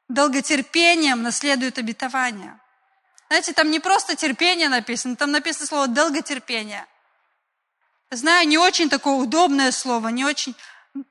Долготерпением 0.08 1.24
наследуют 1.24 1.78
обетование. 1.78 2.60
Знаете, 3.28 3.54
там 3.54 3.72
не 3.72 3.80
просто 3.80 4.16
терпение 4.16 4.68
написано, 4.68 5.16
там 5.16 5.32
написано 5.32 5.66
слово 5.66 5.88
долготерпение. 5.88 6.86
Знаю, 8.10 8.46
не 8.46 8.58
очень 8.58 8.90
такое 8.90 9.14
удобное 9.14 9.72
слово, 9.72 10.10
не 10.10 10.26
очень... 10.26 10.54
Ну, 10.94 11.06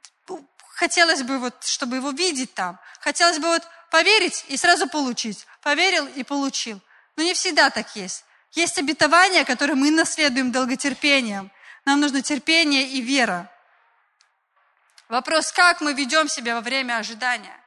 хотелось 0.75 1.23
бы 1.23 1.39
вот, 1.39 1.65
чтобы 1.65 1.97
его 1.97 2.11
видеть 2.11 2.53
там. 2.53 2.79
Хотелось 3.01 3.39
бы 3.39 3.49
вот 3.49 3.63
поверить 3.91 4.45
и 4.49 4.59
сразу 4.59 4.87
получить. 4.87 5.47
Поверил 5.63 6.07
и 6.07 6.23
получил. 6.23 6.83
Но 7.21 7.25
не 7.25 7.35
всегда 7.35 7.69
так 7.69 7.97
есть. 7.97 8.25
Есть 8.53 8.79
обетования, 8.79 9.45
которые 9.45 9.77
мы 9.77 9.91
наследуем 9.91 10.53
долготерпением. 10.53 11.53
Нам 11.85 12.01
нужно 12.01 12.23
терпение 12.23 12.89
и 12.89 13.03
вера. 13.03 13.53
Вопрос, 15.11 15.53
как 15.53 15.83
мы 15.83 15.93
ведем 15.93 16.29
себя 16.29 16.55
во 16.55 16.63
время 16.63 16.97
ожидания. 16.97 17.61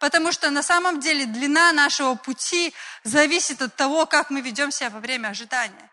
Потому 0.00 0.32
что 0.32 0.50
на 0.50 0.64
самом 0.64 0.98
деле 0.98 1.26
длина 1.26 1.70
нашего 1.70 2.16
пути 2.16 2.74
зависит 3.04 3.62
от 3.62 3.76
того, 3.76 4.06
как 4.06 4.28
мы 4.30 4.40
ведем 4.40 4.72
себя 4.72 4.90
во 4.90 4.98
время 4.98 5.28
ожидания. 5.28 5.88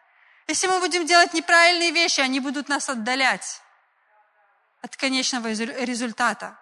Если 0.48 0.66
мы 0.66 0.80
будем 0.80 1.06
делать 1.06 1.36
неправильные 1.36 1.92
вещи, 1.92 2.20
они 2.20 2.40
будут 2.40 2.68
нас 2.68 2.90
отдалять 2.90 3.62
от 4.82 4.96
конечного 4.96 5.50
результата. 5.50 6.58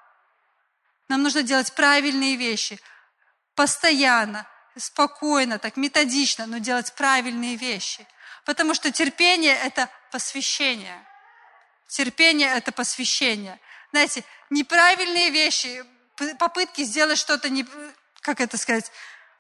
Нам 1.08 1.24
нужно 1.24 1.44
делать 1.44 1.74
правильные 1.76 2.36
вещи 2.36 2.78
постоянно, 3.56 4.46
спокойно, 4.78 5.60
так 5.60 5.78
методично, 5.78 6.46
но 6.46 6.58
делать 6.58 6.94
правильные 6.94 7.56
вещи. 7.56 8.08
Потому 8.46 8.74
что 8.74 8.92
терпение– 8.92 9.56
это 9.64 9.90
посвящение. 10.12 11.06
Терпение– 11.88 12.50
это 12.56 12.72
посвящение. 12.72 13.60
Знаете, 13.92 14.24
неправильные 14.50 15.30
вещи, 15.30 15.84
попытки 16.40 16.84
сделать 16.84 17.18
что-то, 17.18 17.50
не, 17.50 17.66
как 18.22 18.40
это 18.40 18.58
сказать, 18.58 18.92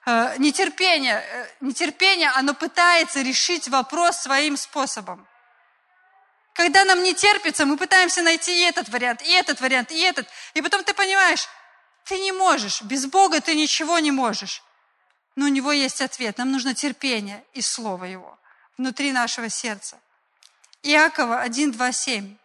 э, 0.06 0.36
нетерпение, 0.38 1.24
э, 1.26 1.48
нетерпение, 1.62 2.30
оно 2.30 2.54
пытается 2.54 3.22
решить 3.22 3.68
вопрос 3.68 4.18
своим 4.18 4.58
способом. 4.58 5.28
Когда 6.54 6.84
нам 6.84 7.02
не 7.02 7.14
терпится, 7.14 7.66
мы 7.66 7.78
пытаемся 7.78 8.22
найти 8.22 8.52
и 8.52 8.64
этот 8.64 8.90
вариант, 8.90 9.22
и 9.22 9.32
этот 9.32 9.62
вариант, 9.62 9.92
и 9.92 10.02
этот. 10.02 10.28
И 10.54 10.62
потом 10.62 10.84
ты 10.84 10.94
понимаешь, 10.94 11.48
ты 12.04 12.20
не 12.20 12.32
можешь, 12.32 12.82
без 12.82 13.06
Бога 13.06 13.40
ты 13.40 13.56
ничего 13.56 14.00
не 14.00 14.12
можешь. 14.12 14.62
Но 15.36 15.46
у 15.46 15.50
него 15.50 15.72
есть 15.72 16.02
ответ. 16.02 16.38
Нам 16.38 16.52
нужно 16.52 16.74
терпение 16.74 17.44
и 17.54 17.62
Слово 17.62 18.06
Его 18.06 18.38
внутри 18.78 19.12
нашего 19.12 19.50
сердца. 19.50 20.00
Иакова 20.84 21.42
1, 21.42 21.72
2, 21.72 21.92
7. 21.92 22.38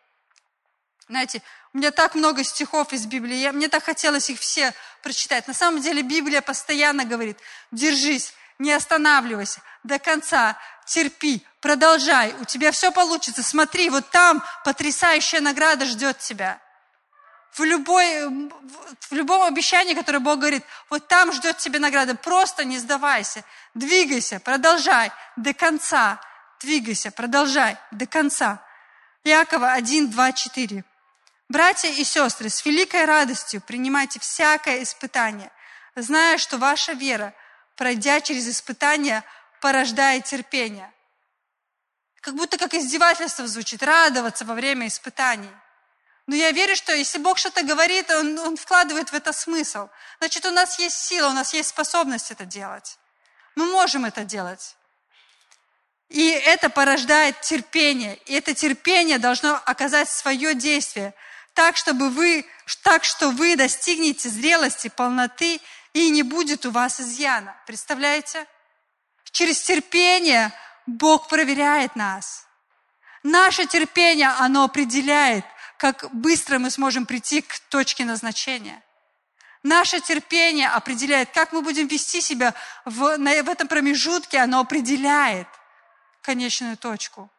Знаете, 1.08 1.42
у 1.72 1.78
меня 1.78 1.90
так 1.90 2.14
много 2.14 2.44
стихов 2.44 2.92
из 2.92 3.06
Библии, 3.06 3.36
я, 3.36 3.52
мне 3.52 3.68
так 3.68 3.84
хотелось 3.84 4.28
их 4.28 4.38
все 4.40 4.74
прочитать. 5.02 5.46
На 5.48 5.54
самом 5.54 5.80
деле 5.80 6.02
Библия 6.02 6.42
постоянно 6.42 7.04
говорит, 7.04 7.38
держись, 7.70 8.32
не 8.58 8.72
останавливайся, 8.72 9.60
до 9.82 9.98
конца, 9.98 10.58
терпи, 10.86 11.46
продолжай, 11.60 12.34
у 12.40 12.44
тебя 12.44 12.72
все 12.72 12.92
получится. 12.92 13.42
Смотри, 13.42 13.88
вот 13.88 14.10
там 14.10 14.42
потрясающая 14.64 15.40
награда 15.40 15.86
ждет 15.86 16.18
тебя 16.18 16.60
в, 17.52 17.64
любой, 17.64 18.50
в 19.00 19.12
любом 19.12 19.42
обещании, 19.42 19.94
которое 19.94 20.18
Бог 20.18 20.38
говорит, 20.38 20.64
вот 20.90 21.08
там 21.08 21.32
ждет 21.32 21.58
тебе 21.58 21.78
награда. 21.78 22.14
Просто 22.14 22.64
не 22.64 22.78
сдавайся, 22.78 23.44
двигайся, 23.74 24.40
продолжай 24.40 25.10
до 25.36 25.54
конца. 25.54 26.20
Двигайся, 26.60 27.10
продолжай 27.10 27.76
до 27.90 28.06
конца. 28.06 28.62
Иакова 29.24 29.72
1, 29.72 30.10
2, 30.10 30.32
4. 30.32 30.84
Братья 31.48 31.88
и 31.88 32.02
сестры, 32.02 32.48
с 32.48 32.64
великой 32.64 33.04
радостью 33.04 33.60
принимайте 33.60 34.18
всякое 34.18 34.82
испытание, 34.82 35.50
зная, 35.94 36.38
что 36.38 36.58
ваша 36.58 36.92
вера, 36.92 37.34
пройдя 37.76 38.20
через 38.20 38.48
испытание, 38.48 39.22
порождает 39.60 40.24
терпение. 40.24 40.92
Как 42.20 42.34
будто 42.34 42.58
как 42.58 42.74
издевательство 42.74 43.46
звучит, 43.46 43.82
радоваться 43.82 44.44
во 44.44 44.54
время 44.54 44.88
испытаний. 44.88 45.50
Но 46.26 46.34
я 46.34 46.50
верю, 46.50 46.74
что 46.74 46.92
если 46.92 47.18
Бог 47.18 47.38
что-то 47.38 47.62
говорит, 47.62 48.10
он, 48.10 48.38
он 48.38 48.56
вкладывает 48.56 49.10
в 49.10 49.14
это 49.14 49.32
смысл. 49.32 49.88
Значит, 50.18 50.44
у 50.44 50.50
нас 50.50 50.78
есть 50.78 50.96
сила, 50.96 51.28
у 51.28 51.32
нас 51.32 51.54
есть 51.54 51.68
способность 51.68 52.30
это 52.30 52.44
делать. 52.44 52.98
Мы 53.54 53.66
можем 53.66 54.04
это 54.04 54.24
делать. 54.24 54.76
И 56.08 56.28
это 56.28 56.68
порождает 56.68 57.40
терпение. 57.40 58.16
И 58.26 58.34
это 58.34 58.54
терпение 58.54 59.18
должно 59.18 59.60
оказать 59.64 60.08
свое 60.08 60.54
действие 60.54 61.14
так, 61.54 61.78
чтобы 61.78 62.10
вы, 62.10 62.46
так, 62.82 63.04
что 63.04 63.30
вы 63.30 63.56
достигнете 63.56 64.28
зрелости, 64.28 64.88
полноты, 64.88 65.60
и 65.94 66.10
не 66.10 66.22
будет 66.22 66.66
у 66.66 66.70
вас 66.70 67.00
изъяна. 67.00 67.56
Представляете? 67.66 68.46
Через 69.30 69.62
терпение 69.62 70.52
Бог 70.86 71.28
проверяет 71.28 71.96
нас. 71.96 72.46
Наше 73.22 73.66
терпение, 73.66 74.28
оно 74.28 74.64
определяет, 74.64 75.44
как 75.78 76.08
быстро 76.14 76.58
мы 76.58 76.70
сможем 76.70 77.06
прийти 77.06 77.42
к 77.42 77.58
точке 77.68 78.04
назначения. 78.04 78.82
Наше 79.62 80.00
терпение 80.00 80.68
определяет, 80.68 81.30
как 81.30 81.52
мы 81.52 81.60
будем 81.60 81.88
вести 81.88 82.20
себя 82.20 82.54
в, 82.84 83.16
на, 83.16 83.42
в 83.42 83.48
этом 83.48 83.66
промежутке, 83.66 84.38
оно 84.38 84.60
определяет 84.60 85.48
конечную 86.22 86.76
точку. 86.76 87.30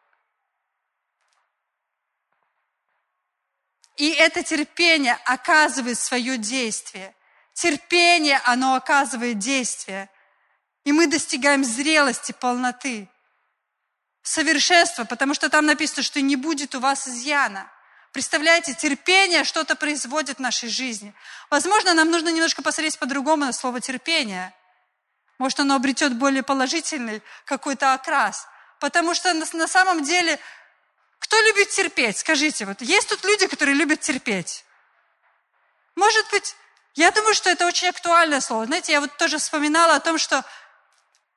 И 3.96 4.10
это 4.10 4.42
терпение 4.42 5.18
оказывает 5.24 5.98
свое 5.98 6.38
действие. 6.38 7.14
Терпение, 7.52 8.40
оно 8.44 8.74
оказывает 8.74 9.38
действие. 9.38 10.08
И 10.84 10.92
мы 10.92 11.06
достигаем 11.06 11.64
зрелости, 11.64 12.32
полноты, 12.32 13.08
совершенства, 14.22 15.04
потому 15.04 15.34
что 15.34 15.50
там 15.50 15.66
написано, 15.66 16.02
что 16.02 16.20
не 16.20 16.36
будет 16.36 16.74
у 16.74 16.80
вас 16.80 17.08
изъяна. 17.08 17.70
Представляете, 18.12 18.74
терпение 18.74 19.44
что-то 19.44 19.76
производит 19.76 20.38
в 20.38 20.40
нашей 20.40 20.68
жизни. 20.68 21.14
Возможно, 21.50 21.94
нам 21.94 22.10
нужно 22.10 22.30
немножко 22.30 22.62
посмотреть 22.62 22.98
по-другому 22.98 23.44
на 23.44 23.52
слово 23.52 23.80
терпение. 23.80 24.54
Может, 25.38 25.60
оно 25.60 25.76
обретет 25.76 26.16
более 26.16 26.42
положительный 26.42 27.22
какой-то 27.44 27.94
окрас. 27.94 28.46
Потому 28.80 29.14
что 29.14 29.32
на 29.34 29.68
самом 29.68 30.02
деле 30.02 30.38
Кто 31.18 31.40
любит 31.40 31.70
терпеть? 31.70 32.18
Скажите, 32.18 32.64
вот 32.64 32.80
есть 32.80 33.08
тут 33.08 33.24
люди, 33.24 33.46
которые 33.46 33.74
любят 33.74 34.00
терпеть? 34.00 34.64
Может 35.96 36.30
быть, 36.30 36.56
я 36.94 37.10
думаю, 37.10 37.34
что 37.34 37.50
это 37.50 37.66
очень 37.66 37.88
актуальное 37.88 38.40
слово. 38.40 38.66
Знаете, 38.66 38.92
я 38.92 39.00
вот 39.00 39.16
тоже 39.16 39.38
вспоминала 39.38 39.96
о 39.96 40.00
том, 40.00 40.18
что 40.18 40.44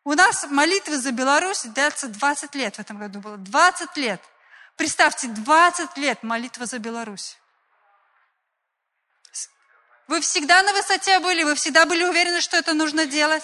у 0.03 0.13
нас 0.13 0.45
молитвы 0.49 0.97
за 0.97 1.11
Беларусь 1.11 1.63
длятся 1.63 2.07
20 2.07 2.55
лет 2.55 2.75
в 2.75 2.79
этом 2.79 2.97
году 2.97 3.19
было. 3.19 3.37
20 3.37 3.97
лет. 3.97 4.21
Представьте, 4.75 5.27
20 5.27 5.97
лет 5.97 6.23
молитва 6.23 6.65
за 6.65 6.79
Беларусь. 6.79 7.37
Вы 10.07 10.19
всегда 10.21 10.61
на 10.63 10.73
высоте 10.73 11.19
были, 11.19 11.43
вы 11.43 11.55
всегда 11.55 11.85
были 11.85 12.03
уверены, 12.03 12.41
что 12.41 12.57
это 12.57 12.73
нужно 12.73 13.05
делать. 13.05 13.43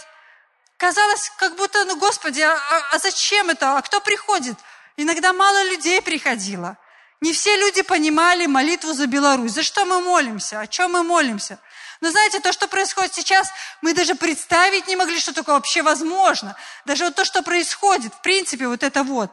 Казалось, 0.77 1.31
как 1.37 1.55
будто, 1.55 1.85
ну, 1.85 1.97
Господи, 1.97 2.41
а, 2.41 2.53
а, 2.53 2.95
а 2.95 2.99
зачем 2.99 3.49
это? 3.49 3.77
А 3.77 3.81
кто 3.81 4.01
приходит? 4.01 4.57
Иногда 4.97 5.33
мало 5.33 5.63
людей 5.69 6.01
приходило. 6.01 6.77
Не 7.21 7.33
все 7.33 7.55
люди 7.55 7.81
понимали 7.81 8.45
молитву 8.45 8.93
за 8.93 9.07
Беларусь. 9.07 9.53
За 9.53 9.63
что 9.63 9.85
мы 9.85 10.01
молимся? 10.01 10.59
О 10.59 10.67
чем 10.67 10.91
мы 10.91 11.03
молимся? 11.03 11.57
Но 11.99 12.11
знаете, 12.11 12.39
то, 12.39 12.51
что 12.51 12.67
происходит 12.67 13.13
сейчас, 13.13 13.49
мы 13.81 13.93
даже 13.93 14.13
представить 14.13 14.87
не 14.87 14.95
могли, 14.95 15.19
что 15.19 15.33
такое 15.33 15.55
вообще 15.55 15.81
возможно. 15.81 16.55
Даже 16.85 17.05
вот 17.05 17.15
то, 17.15 17.25
что 17.25 17.41
происходит, 17.41 18.13
в 18.13 18.21
принципе, 18.21 18.67
вот 18.67 18.83
это 18.83 19.03
вот. 19.03 19.31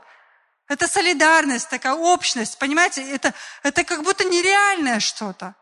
Это 0.68 0.88
солидарность, 0.88 1.68
такая 1.68 1.94
общность, 1.94 2.58
понимаете? 2.58 3.02
Это, 3.10 3.34
это 3.62 3.84
как 3.84 4.02
будто 4.02 4.24
нереальное 4.24 4.98
что-то. 4.98 5.54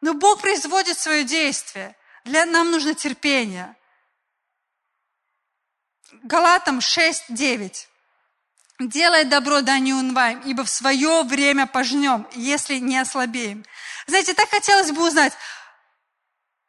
Но 0.00 0.14
Бог 0.14 0.40
производит 0.40 0.98
свое 0.98 1.24
действие. 1.24 1.96
Для 2.24 2.46
нам 2.46 2.70
нужно 2.70 2.94
терпение. 2.94 3.74
Галатам 6.22 6.80
6, 6.80 7.24
9. 7.30 7.88
Делай 8.78 9.24
добро, 9.24 9.62
да 9.62 9.78
не 9.78 9.94
унываем, 9.94 10.40
ибо 10.40 10.62
в 10.64 10.70
свое 10.70 11.22
время 11.22 11.66
пожнем, 11.66 12.28
если 12.32 12.76
не 12.76 12.98
ослабеем. 12.98 13.64
Знаете, 14.06 14.34
так 14.34 14.50
хотелось 14.50 14.90
бы 14.92 15.06
узнать, 15.06 15.32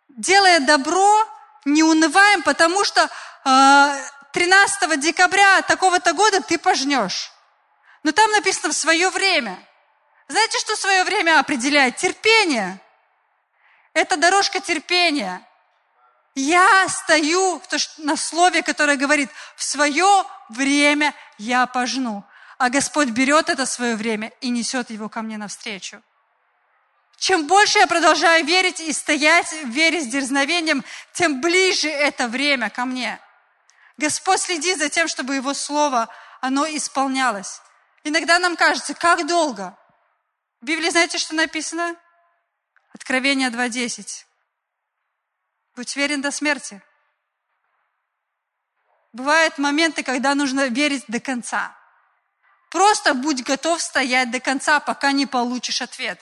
делая 0.07 0.59
добро, 0.61 1.27
не 1.65 1.83
унываем, 1.83 2.43
потому 2.43 2.85
что 2.85 3.09
э, 3.45 4.01
13 4.37 4.99
декабря 4.99 5.63
такого-то 5.63 6.13
года 6.13 6.41
ты 6.41 6.59
пожнешь. 6.59 7.31
Но 8.03 8.11
там 8.11 8.29
написано 8.29 8.71
в 8.71 8.75
свое 8.75 9.09
время. 9.09 9.57
Знаете, 10.27 10.59
что 10.59 10.75
свое 10.75 11.03
время 11.03 11.39
определяет? 11.39 11.95
Терпение. 11.95 12.79
Это 13.93 14.15
дорожка 14.15 14.59
терпения. 14.59 15.41
Я 16.35 16.87
стою 16.87 17.59
на 17.97 18.15
слове, 18.15 18.61
которое 18.61 18.95
говорит, 18.95 19.31
в 19.55 19.63
свое 19.63 20.23
время 20.49 21.15
я 21.39 21.65
пожну. 21.65 22.23
А 22.59 22.69
Господь 22.69 23.09
берет 23.09 23.49
это 23.49 23.65
свое 23.65 23.95
время 23.95 24.31
и 24.39 24.49
несет 24.49 24.91
его 24.91 25.09
ко 25.09 25.23
мне 25.23 25.39
навстречу. 25.39 25.99
Чем 27.17 27.47
больше 27.47 27.79
я 27.79 27.87
продолжаю 27.87 28.45
верить 28.45 28.81
и 28.81 28.93
стоять 28.93 29.51
в 29.63 29.69
вере 29.69 29.99
с 29.99 30.05
дерзновением, 30.05 30.85
тем 31.11 31.41
ближе 31.41 31.89
это 31.89 32.27
время 32.27 32.69
ко 32.69 32.85
мне. 32.85 33.19
Господь 33.97 34.41
следит 34.41 34.77
за 34.77 34.89
тем, 34.89 35.07
чтобы 35.07 35.35
Его 35.35 35.53
Слово, 35.53 36.07
оно 36.39 36.65
исполнялось. 36.67 37.61
Иногда 38.03 38.39
нам 38.39 38.55
кажется, 38.55 38.93
как 38.93 39.25
долго? 39.27 39.77
В 40.61 40.65
Библии 40.65 40.89
знаете, 40.89 41.17
что 41.17 41.35
написано? 41.35 41.95
Откровение 42.93 43.49
2.10. 43.49 44.25
Будь 45.75 45.95
верен 45.95 46.21
до 46.21 46.31
смерти. 46.31 46.81
Бывают 49.13 49.57
моменты, 49.57 50.03
когда 50.03 50.35
нужно 50.35 50.67
верить 50.67 51.05
до 51.07 51.19
конца. 51.19 51.75
Просто 52.69 53.13
будь 53.13 53.43
готов 53.43 53.81
стоять 53.81 54.29
до 54.29 54.39
конца, 54.39 54.79
пока 54.79 55.11
не 55.11 55.25
получишь 55.25 55.81
ответ. 55.81 56.19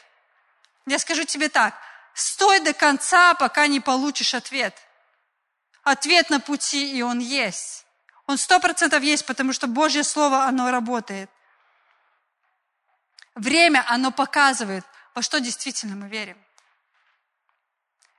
Я 0.86 1.00
скажу 1.00 1.26
тебе 1.26 1.50
так, 1.50 1.74
стой 2.14 2.60
до 2.60 2.74
конца, 2.74 3.34
пока 3.34 3.68
не 3.68 3.80
получишь 3.80 4.34
ответ. 4.34 4.76
Ответ 5.86 6.32
на 6.32 6.40
пути, 6.40 6.98
и 6.98 7.04
он 7.04 7.20
есть. 7.20 7.86
Он 8.26 8.40
сто 8.40 8.60
процентов 8.60 9.04
есть, 9.04 9.24
потому 9.28 9.54
что 9.54 9.68
Божье 9.68 10.04
Слово, 10.04 10.46
оно 10.46 10.72
работает. 10.72 11.30
Время, 13.36 13.86
оно 13.88 14.12
показывает, 14.12 14.84
во 15.14 15.22
что 15.22 15.40
действительно 15.40 15.96
мы 15.96 16.10
верим. 16.10 16.44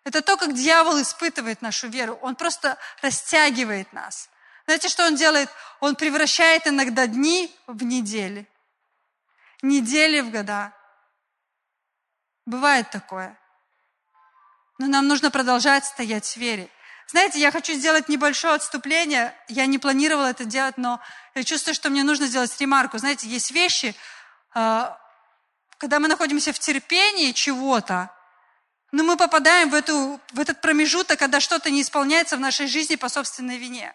Это 0.05 0.23
то, 0.23 0.37
как 0.37 0.55
дьявол 0.55 1.03
испытывает 1.03 1.61
нашу 1.61 1.89
веру. 1.89 2.17
Он 2.23 2.37
просто 2.37 2.79
растягивает 3.03 3.93
нас. 3.93 4.31
Знаете, 4.67 4.89
что 4.89 5.05
он 5.05 5.17
делает? 5.17 5.51
Он 5.81 5.97
превращает 5.97 6.69
иногда 6.69 7.09
дни 7.09 7.53
в 7.67 7.83
недели, 7.83 8.49
недели 9.61 10.21
в 10.21 10.31
года. 10.31 10.73
Бывает 12.45 12.91
такое. 12.91 13.37
Но 14.79 14.87
нам 14.87 15.09
нужно 15.09 15.33
продолжать 15.33 15.85
стоять 15.85 16.27
в 16.27 16.37
вере. 16.37 16.71
Знаете, 17.09 17.39
я 17.39 17.53
хочу 17.53 17.73
сделать 17.75 18.09
небольшое 18.09 18.55
отступление. 18.55 19.35
Я 19.49 19.67
не 19.67 19.79
планировала 19.79 20.27
это 20.27 20.45
делать, 20.45 20.77
но 20.77 21.01
я 21.35 21.45
чувствую, 21.45 21.75
что 21.75 21.89
мне 21.89 22.03
нужно 22.03 22.27
сделать 22.27 22.61
ремарку. 22.61 22.99
Знаете, 22.99 23.29
есть 23.29 23.53
вещи, 23.53 23.95
а, 24.55 24.99
когда 25.79 26.01
мы 26.01 26.09
находимся 26.09 26.53
в 26.53 26.59
терпении 26.59 27.33
чего-то, 27.33 28.11
но 28.93 29.05
мы 29.05 29.17
попадаем 29.17 29.71
в, 29.71 29.75
эту, 29.75 30.21
в 30.33 30.41
этот 30.41 30.61
промежуток, 30.61 31.19
когда 31.19 31.39
что-то 31.39 31.71
не 31.71 31.83
исполняется 31.83 32.37
в 32.37 32.41
нашей 32.41 32.67
жизни 32.67 32.97
по 32.97 33.09
собственной 33.09 33.59
вине. 33.59 33.95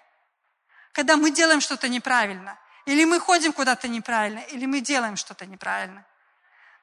Когда 0.93 1.17
мы 1.17 1.31
делаем 1.31 1.61
что-то 1.61 1.87
неправильно. 1.89 2.57
Или 2.85 3.05
мы 3.05 3.19
ходим 3.19 3.53
куда-то 3.53 3.87
неправильно, 3.87 4.39
или 4.39 4.65
мы 4.65 4.81
делаем 4.81 5.15
что-то 5.15 5.45
неправильно. 5.45 6.05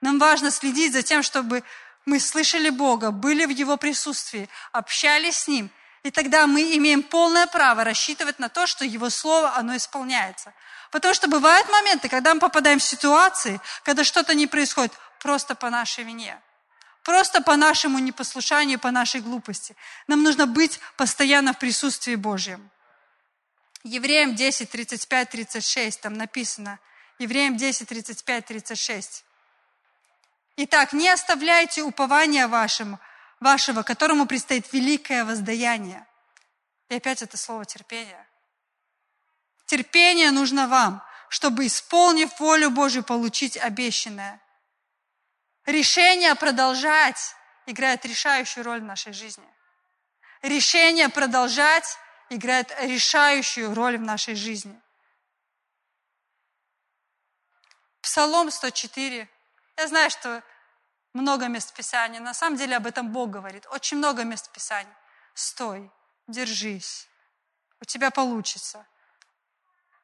Нам 0.00 0.18
важно 0.18 0.50
следить 0.50 0.92
за 0.92 1.02
тем, 1.02 1.22
чтобы 1.22 1.64
мы 2.06 2.20
слышали 2.20 2.70
Бога, 2.70 3.10
были 3.10 3.44
в 3.44 3.50
Его 3.50 3.76
присутствии, 3.76 4.48
общались 4.72 5.38
с 5.38 5.48
Ним. 5.48 5.70
И 6.02 6.10
тогда 6.10 6.46
мы 6.46 6.76
имеем 6.76 7.02
полное 7.02 7.46
право 7.46 7.84
рассчитывать 7.84 8.38
на 8.38 8.48
то, 8.48 8.66
что 8.66 8.84
Его 8.84 9.10
Слово, 9.10 9.56
оно 9.56 9.76
исполняется. 9.76 10.52
Потому 10.90 11.12
что 11.14 11.28
бывают 11.28 11.68
моменты, 11.68 12.08
когда 12.08 12.34
мы 12.34 12.40
попадаем 12.40 12.78
в 12.78 12.84
ситуации, 12.84 13.60
когда 13.82 14.04
что-то 14.04 14.34
не 14.34 14.46
происходит 14.46 14.92
просто 15.20 15.54
по 15.54 15.70
нашей 15.70 16.04
вине. 16.04 16.40
Просто 17.02 17.40
по 17.42 17.56
нашему 17.56 17.98
непослушанию, 17.98 18.78
по 18.78 18.90
нашей 18.90 19.20
глупости. 19.20 19.74
Нам 20.06 20.22
нужно 20.22 20.46
быть 20.46 20.80
постоянно 20.96 21.52
в 21.52 21.58
присутствии 21.58 22.14
Божьем. 22.14 22.70
Евреям 23.82 24.34
10, 24.34 24.70
35, 24.70 25.30
36, 25.30 26.00
там 26.00 26.14
написано. 26.14 26.78
Евреям 27.18 27.56
10, 27.56 27.88
35, 27.88 28.46
36. 28.46 29.24
Итак, 30.56 30.92
не 30.92 31.08
оставляйте 31.08 31.82
упования 31.82 32.48
вашему, 32.48 32.98
вашего, 33.40 33.82
которому 33.82 34.26
предстоит 34.26 34.72
великое 34.72 35.24
воздаяние. 35.24 36.06
И 36.88 36.94
опять 36.96 37.22
это 37.22 37.36
слово 37.36 37.64
терпение. 37.64 38.26
Терпение 39.66 40.30
нужно 40.30 40.66
вам, 40.68 41.02
чтобы, 41.28 41.66
исполнив 41.66 42.40
волю 42.40 42.70
Божию, 42.70 43.04
получить 43.04 43.56
обещанное 43.56 44.40
решение 45.68 46.34
продолжать 46.34 47.34
играет 47.66 48.04
решающую 48.04 48.64
роль 48.64 48.80
в 48.80 48.84
нашей 48.84 49.12
жизни. 49.12 49.46
Решение 50.42 51.08
продолжать 51.08 51.98
играет 52.30 52.74
решающую 52.80 53.74
роль 53.74 53.98
в 53.98 54.02
нашей 54.02 54.34
жизни. 54.34 54.80
Псалом 58.00 58.50
104. 58.50 59.28
Я 59.76 59.88
знаю, 59.88 60.10
что 60.10 60.42
много 61.18 61.48
мест 61.48 61.74
Писания. 61.74 62.20
На 62.20 62.34
самом 62.34 62.56
деле 62.56 62.76
об 62.76 62.86
этом 62.86 63.10
Бог 63.12 63.30
говорит. 63.30 63.66
Очень 63.70 63.98
много 63.98 64.24
мест 64.24 64.50
Писания. 64.52 64.96
Стой, 65.34 65.90
держись. 66.26 67.08
У 67.80 67.84
тебя 67.84 68.10
получится. 68.10 68.86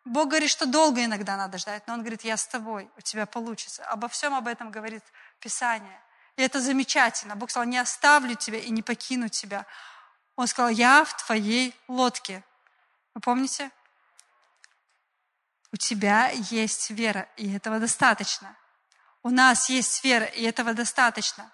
Бог 0.05 0.29
говорит, 0.29 0.50
что 0.50 0.66
долго 0.66 1.03
иногда 1.05 1.37
надо 1.37 1.59
ждать, 1.59 1.87
но 1.87 1.94
Он 1.94 2.00
говорит, 2.00 2.24
я 2.24 2.37
с 2.37 2.46
тобой, 2.46 2.90
у 2.96 3.00
тебя 3.00 3.27
получится. 3.27 3.85
Обо 3.87 4.09
всем 4.09 4.35
об 4.35 4.46
этом 4.46 4.70
говорит 4.70 5.03
Писание. 5.40 6.00
И 6.37 6.42
это 6.42 6.61
замечательно. 6.61 7.37
Бог 7.37 7.50
сказал, 7.50 7.66
не 7.68 7.79
оставлю 7.79 8.35
тебя 8.35 8.59
и 8.59 8.70
не 8.70 8.83
покину 8.83 9.29
тебя. 9.29 9.66
Он 10.37 10.46
сказал, 10.46 10.70
я 10.70 11.05
в 11.05 11.16
твоей 11.24 11.74
лодке. 11.88 12.44
Вы 13.14 13.20
помните? 13.20 13.70
У 15.72 15.77
тебя 15.77 16.29
есть 16.29 16.90
вера, 16.90 17.29
и 17.37 17.53
этого 17.53 17.79
достаточно. 17.79 18.57
У 19.24 19.30
нас 19.30 19.70
есть 19.70 20.04
вера, 20.04 20.26
и 20.26 20.42
этого 20.42 20.74
достаточно. 20.74 21.50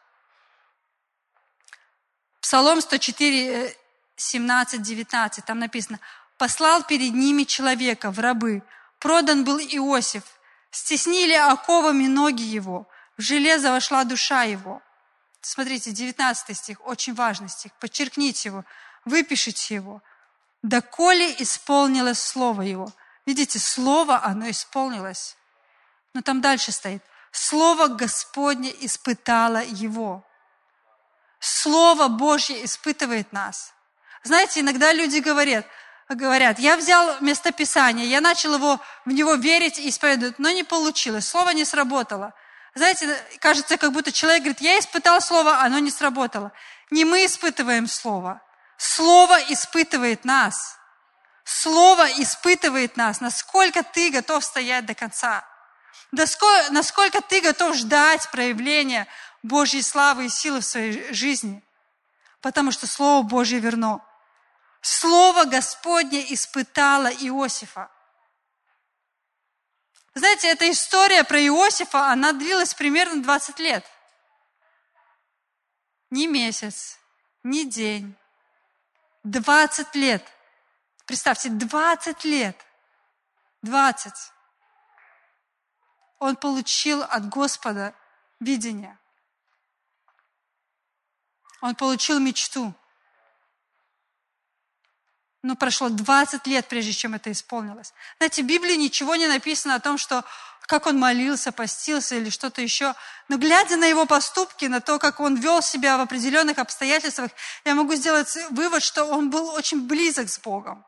Псалом 2.40 2.80
104, 2.80 3.76
17, 4.16 4.83
19, 4.83 5.44
там 5.44 5.61
написано, 5.61 6.00
«Послал 6.37 6.83
перед 6.83 7.14
ними 7.14 7.44
человека 7.44 8.11
в 8.11 8.18
рабы, 8.18 8.62
продан 8.98 9.44
был 9.44 9.59
Иосиф, 9.59 10.24
стеснили 10.72 11.35
оковами 11.35 12.09
ноги 12.09 12.42
его, 12.42 12.88
в 13.16 13.22
железо 13.22 13.70
вошла 13.70 14.02
душа 14.02 14.42
его. 14.42 14.83
Смотрите, 15.40 15.92
19 15.92 16.56
стих, 16.56 16.85
очень 16.85 17.14
важный 17.14 17.48
стих. 17.48 17.72
Подчеркните 17.74 18.48
его, 18.48 18.64
выпишите 19.04 19.76
его. 19.76 20.02
«Доколе 20.62 21.35
исполнилось 21.38 22.20
слово 22.20 22.62
его». 22.62 22.92
Видите, 23.26 23.61
слово, 23.61 24.24
оно 24.24 24.50
исполнилось. 24.50 25.37
Но 26.14 26.22
там 26.22 26.40
дальше 26.40 26.72
стоит. 26.72 27.02
Слово 27.30 27.88
Господне 27.88 28.74
испытало 28.84 29.62
его. 29.62 30.24
Слово 31.38 32.08
Божье 32.08 32.64
испытывает 32.64 33.32
нас. 33.32 33.72
Знаете, 34.22 34.60
иногда 34.60 34.92
люди 34.92 35.18
говорят, 35.18 35.64
говорят, 36.08 36.58
я 36.58 36.76
взял 36.76 37.16
местописание, 37.20 38.06
я 38.06 38.20
начал 38.20 38.54
его, 38.54 38.80
в 39.04 39.10
него 39.10 39.34
верить 39.34 39.78
и 39.78 39.88
исповедовать, 39.88 40.38
но 40.38 40.50
не 40.50 40.64
получилось, 40.64 41.26
слово 41.26 41.50
не 41.50 41.64
сработало. 41.64 42.34
Знаете, 42.74 43.16
кажется, 43.40 43.76
как 43.76 43.92
будто 43.92 44.12
человек 44.12 44.42
говорит, 44.42 44.60
я 44.60 44.78
испытал 44.78 45.20
слово, 45.20 45.60
оно 45.60 45.78
не 45.78 45.90
сработало. 45.90 46.52
Не 46.90 47.04
мы 47.04 47.24
испытываем 47.24 47.86
слово. 47.86 48.42
Слово 48.76 49.38
испытывает 49.48 50.24
нас. 50.24 50.78
Слово 51.44 52.06
испытывает 52.20 52.96
нас, 52.96 53.20
насколько 53.20 53.82
ты 53.82 54.10
готов 54.10 54.44
стоять 54.44 54.86
до 54.86 54.94
конца. 54.94 55.44
Насколько 56.12 57.20
ты 57.20 57.40
готов 57.40 57.77
ждать 57.77 58.31
проявления 58.31 59.07
Божьей 59.42 59.83
славы 59.83 60.27
и 60.27 60.29
силы 60.29 60.61
в 60.61 60.64
своей 60.64 61.12
жизни. 61.12 61.62
Потому 62.40 62.73
что 62.73 62.87
Слово 62.87 63.23
Божье 63.23 63.59
верно. 63.59 64.05
Слово 64.81 65.44
Господне 65.44 66.33
испытало 66.33 67.09
Иосифа. 67.09 67.90
Знаете, 70.14 70.49
эта 70.49 70.70
история 70.70 71.23
про 71.23 71.38
Иосифа, 71.38 72.09
она 72.09 72.33
длилась 72.33 72.75
примерно 72.75 73.23
20 73.23 73.59
лет. 73.61 73.85
Не 76.11 76.27
месяц, 76.27 76.99
не 77.44 77.64
день. 77.64 78.16
20 79.23 79.94
лет. 79.94 80.27
Представьте, 81.07 81.51
20 81.51 82.25
лет. 82.25 82.57
20. 83.62 84.12
Он 86.20 86.37
получил 86.37 87.02
от 87.02 87.28
Господа 87.28 87.94
видение. 88.38 88.96
Он 91.61 91.74
получил 91.74 92.20
мечту. 92.20 92.74
Но 95.42 95.56
прошло 95.56 95.88
20 95.88 96.46
лет, 96.46 96.68
прежде 96.68 96.92
чем 96.92 97.14
это 97.14 97.33
исполнилось. 97.33 97.94
Знаете, 98.18 98.42
в 98.42 98.46
Библии 98.46 98.76
ничего 98.76 99.16
не 99.16 99.26
написано 99.26 99.74
о 99.74 99.80
том, 99.80 99.96
что 99.96 100.22
как 100.66 100.87
он 100.87 100.98
молился, 100.98 101.50
постился 101.50 102.14
или 102.14 102.28
что-то 102.28 102.61
еще. 102.61 102.94
Но 103.28 103.38
глядя 103.38 103.76
на 103.76 103.87
его 103.87 104.04
поступки, 104.04 104.66
на 104.66 104.80
то, 104.80 104.98
как 104.98 105.18
он 105.20 105.37
вел 105.37 105.62
себя 105.62 105.96
в 105.96 106.02
определенных 106.02 106.59
обстоятельствах, 106.59 107.30
я 107.64 107.74
могу 107.74 107.94
сделать 107.94 108.37
вывод, 108.50 108.83
что 108.83 109.04
он 109.04 109.30
был 109.30 109.48
очень 109.48 109.88
близок 109.88 110.28
с 110.28 110.38
Богом. 110.38 110.85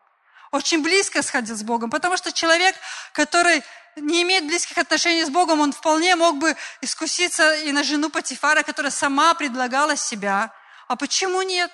Очень 0.53 0.83
близко 0.83 1.23
сходил 1.23 1.57
с 1.57 1.63
Богом. 1.63 1.91
Потому 1.91 2.17
что 2.19 2.31
человек, 2.31 2.77
который 3.13 3.65
не 3.97 4.23
имеет 4.23 4.47
близких 4.47 4.77
отношений 4.79 5.25
с 5.25 5.31
Богом, 5.31 5.61
он 5.61 5.73
вполне 5.73 6.15
мог 6.15 6.37
бы 6.37 6.57
искуситься 6.83 7.55
и 7.55 7.73
на 7.73 7.83
жену 7.83 8.11
Патифара, 8.11 8.63
которая 8.63 8.93
сама 8.93 9.35
предлагала 9.35 9.97
себя. 9.97 10.53
А 10.89 10.97
почему 10.97 11.41
нет? 11.43 11.73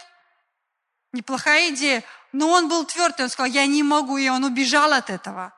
Неплохая 1.12 1.71
идея. 1.71 2.05
Но 2.33 2.51
он 2.51 2.69
был 2.69 2.85
твердый, 2.85 3.25
он 3.25 3.31
сказал, 3.31 3.51
я 3.51 3.67
не 3.67 3.83
могу, 3.83 4.17
и 4.17 4.29
он 4.29 4.45
убежал 4.45 4.93
от 4.93 5.11
этого. 5.11 5.53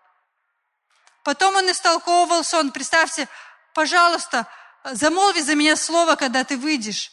Потом 1.23 1.57
он 1.57 1.71
истолковывал 1.71 2.43
сон. 2.43 2.71
Представьте, 2.71 3.29
пожалуйста, 3.75 4.47
замолви 4.85 5.43
за 5.43 5.55
меня 5.55 5.77
слово, 5.77 6.15
когда 6.15 6.45
ты 6.45 6.57
выйдешь. 6.57 7.13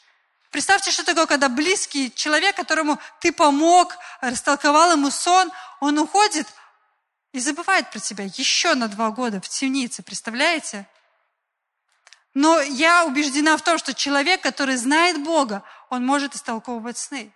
Представьте, 0.58 0.90
что 0.90 1.06
такое, 1.06 1.28
когда 1.28 1.50
близкий 1.50 2.12
человек, 2.12 2.56
которому 2.56 2.98
ты 3.20 3.32
помог, 3.32 3.96
растолковал 4.22 4.94
ему 4.94 5.12
сон, 5.12 5.52
он 5.80 6.00
уходит 6.00 6.48
и 7.32 7.40
забывает 7.40 7.92
про 7.92 8.00
тебя 8.00 8.24
еще 8.24 8.74
на 8.74 8.88
два 8.88 9.12
года 9.12 9.40
в 9.40 9.48
темнице, 9.48 10.02
представляете? 10.02 10.88
Но 12.34 12.60
я 12.60 13.06
убеждена 13.06 13.56
в 13.56 13.62
том, 13.62 13.78
что 13.78 13.94
человек, 13.94 14.42
который 14.42 14.78
знает 14.78 15.24
Бога, 15.24 15.62
он 15.92 16.04
может 16.04 16.34
истолковывать 16.34 16.98
сны. 16.98 17.32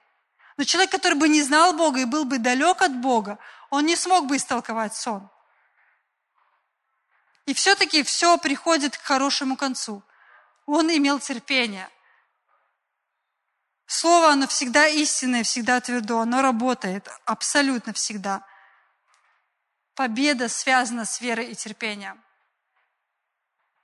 Но 0.57 0.63
человек, 0.63 0.89
который 0.89 1.13
бы 1.13 1.29
не 1.29 1.43
знал 1.43 1.73
Бога 1.73 1.99
и 1.99 2.05
был 2.05 2.25
бы 2.25 2.39
далек 2.39 2.81
от 2.81 2.95
Бога, 3.01 3.37
он 3.69 3.85
не 3.85 3.95
смог 3.95 4.25
бы 4.25 4.37
истолковать 4.37 4.95
сон. 4.95 5.29
И 7.45 7.53
все-таки 7.53 8.01
все 8.01 8.39
приходит 8.39 8.97
к 8.97 9.03
хорошему 9.03 9.57
концу. 9.57 10.01
Он 10.65 10.89
имел 10.89 11.19
терпение. 11.19 11.87
Слово, 13.93 14.29
оно 14.29 14.47
всегда 14.47 14.87
истинное, 14.87 15.43
всегда 15.43 15.81
твердо, 15.81 16.21
оно 16.21 16.41
работает 16.41 17.09
абсолютно 17.25 17.91
всегда. 17.91 18.41
Победа 19.95 20.47
связана 20.47 21.03
с 21.03 21.19
верой 21.19 21.51
и 21.51 21.55
терпением. 21.55 22.23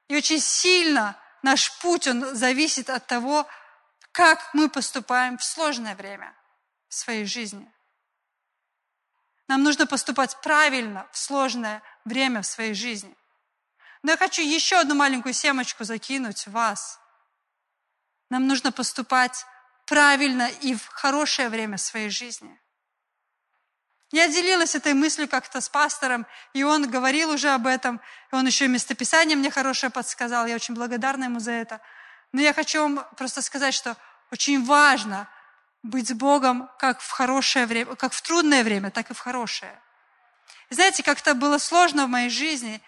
И 0.07 0.15
очень 0.15 0.39
сильно 0.39 1.19
наш 1.43 1.77
путь, 1.79 2.07
он 2.07 2.33
зависит 2.33 2.89
от 2.89 3.05
того, 3.05 3.45
как 4.13 4.53
мы 4.53 4.69
поступаем 4.69 5.37
в 5.37 5.43
сложное 5.43 5.93
время 5.93 6.33
в 6.87 6.93
своей 6.93 7.25
жизни. 7.25 7.69
Нам 9.49 9.61
нужно 9.61 9.87
поступать 9.87 10.39
правильно 10.41 11.05
в 11.11 11.17
сложное 11.17 11.83
время 12.05 12.43
в 12.43 12.47
своей 12.47 12.75
жизни. 12.75 13.13
Но 14.03 14.11
я 14.11 14.17
хочу 14.17 14.41
еще 14.41 14.77
одну 14.77 14.95
маленькую 14.95 15.33
семечку 15.33 15.83
закинуть 15.83 16.47
в 16.47 16.51
вас. 16.51 16.97
Нам 18.29 18.47
нужно 18.47 18.71
поступать 18.71 19.45
правильно 19.87 20.49
и 20.61 20.75
в 20.75 20.87
хорошее 20.87 21.49
время 21.49 21.77
своей 21.77 22.09
жизни. 22.09 22.59
Я 24.11 24.27
делилась 24.27 24.75
этой 24.75 24.93
мыслью 24.93 25.27
как-то 25.27 25.59
с 25.59 25.67
пастором, 25.67 26.25
и 26.53 26.63
он 26.63 26.89
говорил 26.89 27.31
уже 27.31 27.49
об 27.49 27.67
этом, 27.67 27.99
и 28.31 28.35
он 28.35 28.45
еще 28.45 28.65
и 28.65 28.69
местописание 28.69 29.35
мне 29.35 29.51
хорошее 29.51 29.89
подсказал, 29.89 30.45
я 30.45 30.55
очень 30.55 30.75
благодарна 30.75 31.25
ему 31.25 31.39
за 31.39 31.51
это. 31.51 31.81
Но 32.31 32.41
я 32.41 32.53
хочу 32.53 32.81
вам 32.81 33.05
просто 33.17 33.41
сказать, 33.41 33.73
что 33.73 33.97
очень 34.31 34.63
важно 34.63 35.27
быть 35.83 36.09
с 36.09 36.13
Богом 36.13 36.69
как 36.79 37.01
в 37.01 37.09
хорошее 37.09 37.65
время, 37.65 37.95
как 37.95 38.13
в 38.13 38.21
трудное 38.21 38.63
время, 38.63 38.91
так 38.91 39.09
и 39.11 39.13
в 39.13 39.19
хорошее. 39.19 39.81
Знаете, 40.69 41.03
как-то 41.03 41.33
было 41.33 41.57
сложно 41.57 42.05
в 42.05 42.09
моей 42.09 42.29
жизни. 42.29 42.81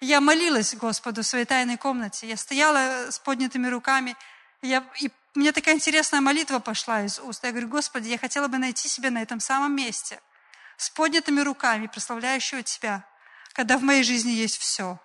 Я 0.00 0.20
молилась 0.20 0.74
Господу 0.74 1.22
в 1.22 1.26
своей 1.26 1.44
тайной 1.44 1.76
комнате. 1.76 2.26
Я 2.26 2.36
стояла 2.36 3.10
с 3.10 3.18
поднятыми 3.18 3.68
руками, 3.68 4.16
я, 4.62 4.84
и 5.00 5.10
мне 5.36 5.52
такая 5.52 5.74
интересная 5.74 6.20
молитва 6.20 6.58
пошла 6.58 7.02
из 7.02 7.20
уст. 7.20 7.44
Я 7.44 7.50
говорю, 7.50 7.68
Господи, 7.68 8.08
я 8.08 8.18
хотела 8.18 8.48
бы 8.48 8.58
найти 8.58 8.88
себя 8.88 9.10
на 9.10 9.22
этом 9.22 9.40
самом 9.40 9.74
месте– 9.76 10.20
с 10.76 10.90
поднятыми 10.90 11.40
руками, 11.40 11.86
прославляющего 11.86 12.62
Тебя, 12.62 13.04
когда 13.52 13.78
в 13.78 13.82
моей 13.82 14.02
жизни 14.02 14.30
есть 14.30 14.58
все. 14.58 14.98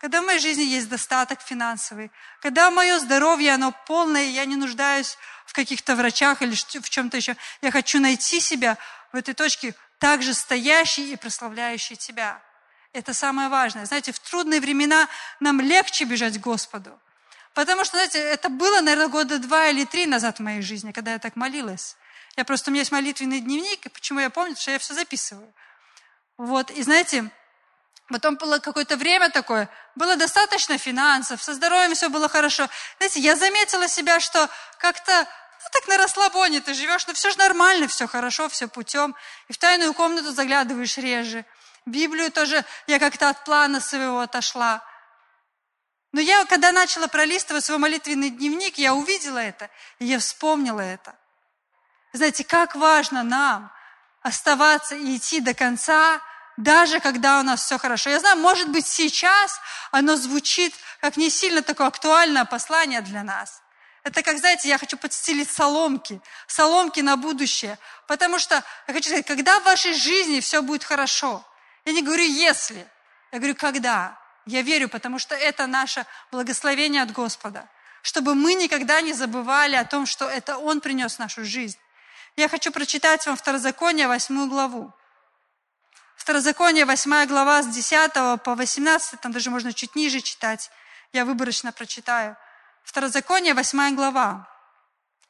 Когда 0.00 0.20
в 0.20 0.26
моей 0.26 0.40
жизни 0.40 0.62
есть 0.62 0.88
достаток 0.88 1.40
финансовый, 1.40 2.10
когда 2.40 2.70
мое 2.70 2.98
здоровье, 2.98 3.54
оно 3.54 3.72
полное, 3.86 4.24
я 4.24 4.44
не 4.46 4.56
нуждаюсь 4.56 5.16
в 5.46 5.52
каких-то 5.52 5.94
врачах 5.94 6.42
или 6.42 6.54
в 6.54 6.90
чем-то 6.90 7.16
еще. 7.16 7.36
Я 7.60 7.70
хочу 7.70 8.00
найти 8.00 8.40
себя 8.40 8.78
в 9.12 9.16
этой 9.16 9.34
точке, 9.34 9.74
также 9.98 10.34
стоящий 10.34 11.12
и 11.12 11.16
прославляющий 11.16 11.96
Тебя. 11.96 12.42
Это 12.92 13.14
самое 13.14 13.48
важное. 13.48 13.86
Знаете, 13.86 14.12
в 14.12 14.18
трудные 14.18 14.60
времена 14.60 15.08
нам 15.38 15.60
легче 15.60 16.04
бежать 16.04 16.38
к 16.38 16.40
Господу. 16.40 16.98
Потому 17.54 17.84
что, 17.84 17.96
знаете, 17.96 18.18
это 18.18 18.48
было, 18.48 18.80
наверное, 18.80 19.08
года 19.08 19.38
два 19.38 19.66
или 19.68 19.84
три 19.84 20.06
назад 20.06 20.38
в 20.38 20.42
моей 20.42 20.62
жизни, 20.62 20.92
когда 20.92 21.12
я 21.12 21.18
так 21.18 21.36
молилась. 21.36 21.96
Я 22.36 22.44
просто, 22.44 22.70
у 22.70 22.72
меня 22.72 22.80
есть 22.80 22.92
молитвенный 22.92 23.40
дневник, 23.40 23.84
и 23.84 23.90
почему 23.90 24.20
я 24.20 24.30
помню, 24.30 24.56
что 24.56 24.70
я 24.70 24.78
все 24.78 24.94
записываю. 24.94 25.52
Вот, 26.38 26.70
и 26.70 26.82
знаете, 26.82 27.30
потом 28.08 28.36
было 28.36 28.58
какое-то 28.58 28.96
время 28.96 29.30
такое, 29.30 29.68
было 29.94 30.16
достаточно 30.16 30.78
финансов, 30.78 31.42
со 31.42 31.52
здоровьем 31.52 31.94
все 31.94 32.08
было 32.08 32.28
хорошо. 32.28 32.68
Знаете, 32.96 33.20
я 33.20 33.36
заметила 33.36 33.86
себя, 33.86 34.18
что 34.18 34.48
как-то, 34.78 35.12
ну 35.12 35.68
так 35.72 35.88
на 35.88 35.98
расслабоне 35.98 36.62
ты 36.62 36.72
живешь, 36.72 37.06
но 37.06 37.12
все 37.12 37.30
же 37.30 37.38
нормально, 37.38 37.86
все 37.86 38.06
хорошо, 38.06 38.48
все 38.48 38.66
путем. 38.66 39.14
И 39.48 39.52
в 39.52 39.58
тайную 39.58 39.92
комнату 39.92 40.32
заглядываешь 40.32 40.96
реже. 40.96 41.44
Библию 41.84 42.32
тоже 42.32 42.64
я 42.86 42.98
как-то 42.98 43.28
от 43.28 43.44
плана 43.44 43.80
своего 43.80 44.20
отошла. 44.20 44.82
Но 46.12 46.20
я, 46.20 46.44
когда 46.44 46.72
начала 46.72 47.06
пролистывать 47.06 47.64
свой 47.64 47.78
молитвенный 47.78 48.30
дневник, 48.30 48.76
я 48.78 48.94
увидела 48.94 49.38
это, 49.38 49.70
и 49.98 50.04
я 50.04 50.18
вспомнила 50.18 50.80
это. 50.80 51.16
Знаете, 52.12 52.44
как 52.44 52.76
важно 52.76 53.22
нам 53.22 53.72
оставаться 54.20 54.94
и 54.94 55.16
идти 55.16 55.40
до 55.40 55.54
конца, 55.54 56.20
даже 56.58 57.00
когда 57.00 57.40
у 57.40 57.42
нас 57.42 57.64
все 57.64 57.78
хорошо. 57.78 58.10
Я 58.10 58.20
знаю, 58.20 58.36
может 58.36 58.68
быть, 58.68 58.86
сейчас 58.86 59.58
оно 59.90 60.16
звучит 60.16 60.74
как 61.00 61.16
не 61.16 61.30
сильно 61.30 61.62
такое 61.62 61.86
актуальное 61.86 62.44
послание 62.44 63.00
для 63.00 63.22
нас. 63.22 63.62
Это 64.04 64.22
как, 64.22 64.38
знаете, 64.38 64.68
я 64.68 64.78
хочу 64.78 64.98
подстелить 64.98 65.50
соломки, 65.50 66.20
соломки 66.46 67.00
на 67.00 67.16
будущее. 67.16 67.78
Потому 68.06 68.38
что, 68.38 68.62
я 68.86 68.94
хочу 68.94 69.08
сказать, 69.08 69.26
когда 69.26 69.60
в 69.60 69.64
вашей 69.64 69.94
жизни 69.94 70.40
все 70.40 70.60
будет 70.60 70.84
хорошо, 70.84 71.44
я 71.84 71.92
не 71.92 72.02
говорю 72.02 72.24
«если», 72.24 72.86
я 73.30 73.38
говорю 73.38 73.54
«когда». 73.54 74.21
Я 74.46 74.62
верю, 74.62 74.88
потому 74.88 75.18
что 75.18 75.34
это 75.34 75.66
наше 75.66 76.06
благословение 76.30 77.02
от 77.02 77.12
Господа. 77.12 77.68
Чтобы 78.02 78.34
мы 78.34 78.54
никогда 78.54 79.00
не 79.00 79.12
забывали 79.12 79.76
о 79.76 79.84
том, 79.84 80.06
что 80.06 80.28
это 80.28 80.58
Он 80.58 80.80
принес 80.80 81.16
в 81.16 81.18
нашу 81.18 81.44
жизнь. 81.44 81.78
Я 82.36 82.48
хочу 82.48 82.72
прочитать 82.72 83.26
вам 83.26 83.36
Второзаконие, 83.36 84.08
восьмую 84.08 84.48
главу. 84.48 84.92
Второзаконие, 86.22 86.84
8 86.84 87.26
глава, 87.26 87.64
с 87.64 87.66
10 87.66 88.12
по 88.44 88.54
18, 88.54 89.20
там 89.20 89.32
даже 89.32 89.50
можно 89.50 89.72
чуть 89.72 89.96
ниже 89.96 90.20
читать. 90.20 90.70
Я 91.12 91.24
выборочно 91.24 91.72
прочитаю. 91.72 92.36
Второзаконие, 92.84 93.54
8 93.54 93.96
глава. 93.96 94.48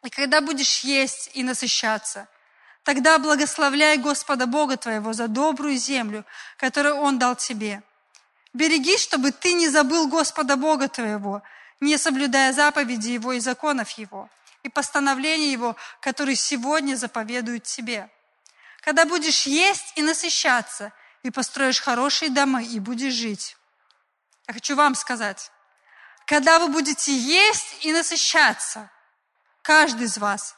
«И 0.05 0.11
когда 0.11 0.43
будешь 0.43 0.81
есть 0.81 1.31
и 1.33 1.43
насыщаться, 1.43 2.29
тогда 2.83 3.19
благословляй 3.19 3.97
Господа 3.97 4.47
Бога 4.47 4.77
твоего 4.77 5.15
за 5.15 5.29
добрую 5.29 5.79
землю, 5.79 6.27
которую 6.59 6.97
Он 6.97 7.19
дал 7.19 7.37
тебе. 7.37 7.83
Берегись, 8.53 9.03
чтобы 9.03 9.33
ты 9.33 9.55
не 9.55 9.69
забыл 9.69 10.09
Господа 10.09 10.57
Бога 10.57 10.89
твоего, 10.89 11.43
не 11.81 11.97
соблюдая 11.97 12.53
заповеди 12.53 13.11
Его 13.11 13.33
и 13.33 13.41
законов 13.41 13.91
Его, 13.93 14.29
и 14.63 14.69
постановления 14.69 15.53
Его, 15.53 15.77
которые 16.01 16.37
сегодня 16.37 16.97
заповедуют 16.97 17.65
тебе. 17.65 18.11
Когда 18.83 19.05
будешь 19.05 19.47
есть 19.47 19.93
и 19.97 20.03
насыщаться, 20.03 20.93
и 21.23 21.31
построишь 21.31 21.81
хорошие 21.81 22.31
дома, 22.31 22.63
и 22.63 22.79
будешь 22.79 23.15
жить. 23.15 23.57
Я 24.49 24.55
хочу 24.55 24.77
вам 24.77 24.95
сказать, 24.95 25.51
когда 26.27 26.59
вы 26.59 26.69
будете 26.69 27.17
есть 27.17 27.85
и 27.85 27.93
насыщаться, 27.93 28.91
каждый 29.63 30.07
из 30.07 30.19
вас, 30.19 30.57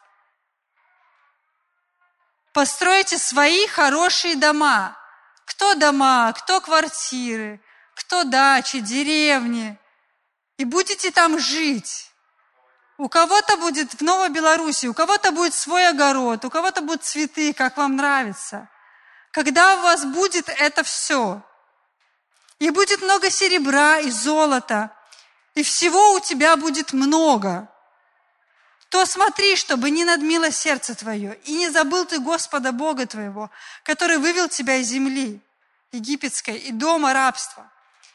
постройте 2.53 3.19
свои 3.19 3.67
хорошие 3.67 4.37
дома. 4.37 4.97
Кто 5.45 5.75
дома, 5.75 6.33
кто 6.33 6.61
квартиры, 6.61 7.61
кто 7.95 8.25
дачи, 8.25 8.81
деревни. 8.81 9.79
И 10.57 10.65
будете 10.65 11.11
там 11.11 11.39
жить. 11.39 12.11
У 12.97 13.09
кого-то 13.09 13.57
будет 13.57 13.93
в 13.95 14.03
Новой 14.03 14.29
Беларуси, 14.29 14.87
у 14.87 14.95
кого-то 14.95 15.33
будет 15.33 15.55
свой 15.55 15.89
огород, 15.89 16.45
у 16.45 16.51
кого-то 16.51 16.81
будут 16.81 17.03
цветы, 17.03 17.53
как 17.53 17.77
вам 17.77 17.97
нравится. 17.97 18.69
Когда 19.33 19.75
у 19.77 19.83
вас 19.83 20.05
будет 20.05 20.49
это 20.49 20.85
все, 20.85 21.43
и 22.61 22.71
будет 22.71 23.03
много 23.03 23.31
серебра 23.31 23.99
и 23.99 24.11
золота, 24.11 24.97
и 25.57 25.65
всего 25.65 26.13
у 26.13 26.21
тебя 26.21 26.57
будет 26.57 26.93
много, 26.93 27.69
то 28.91 29.05
смотри, 29.07 29.57
чтобы 29.57 29.91
не 29.91 30.05
надмило 30.05 30.53
сердце 30.53 30.95
твое, 30.95 31.37
и 31.47 31.53
не 31.53 31.71
забыл 31.71 32.05
ты 32.05 32.21
Господа 32.21 32.71
Бога 32.71 33.07
твоего, 33.07 33.51
который 33.83 34.19
вывел 34.19 34.49
тебя 34.49 34.77
из 34.77 34.87
земли 34.87 35.41
египетской 35.91 36.59
и 36.59 36.71
дома 36.71 37.13
рабства. 37.13 37.69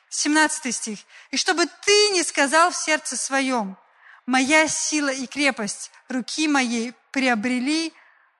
17 0.09 0.73
стих. 0.73 0.99
«И 1.31 1.37
чтобы 1.37 1.65
ты 1.65 2.09
не 2.09 2.23
сказал 2.23 2.71
в 2.71 2.75
сердце 2.75 3.15
своем, 3.15 3.77
моя 4.25 4.67
сила 4.67 5.09
и 5.09 5.27
крепость 5.27 5.91
руки 6.07 6.47
моей 6.47 6.93
приобрели 7.11 7.93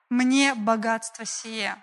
мне 0.08 0.54
богатство 0.54 1.24
сие. 1.24 1.76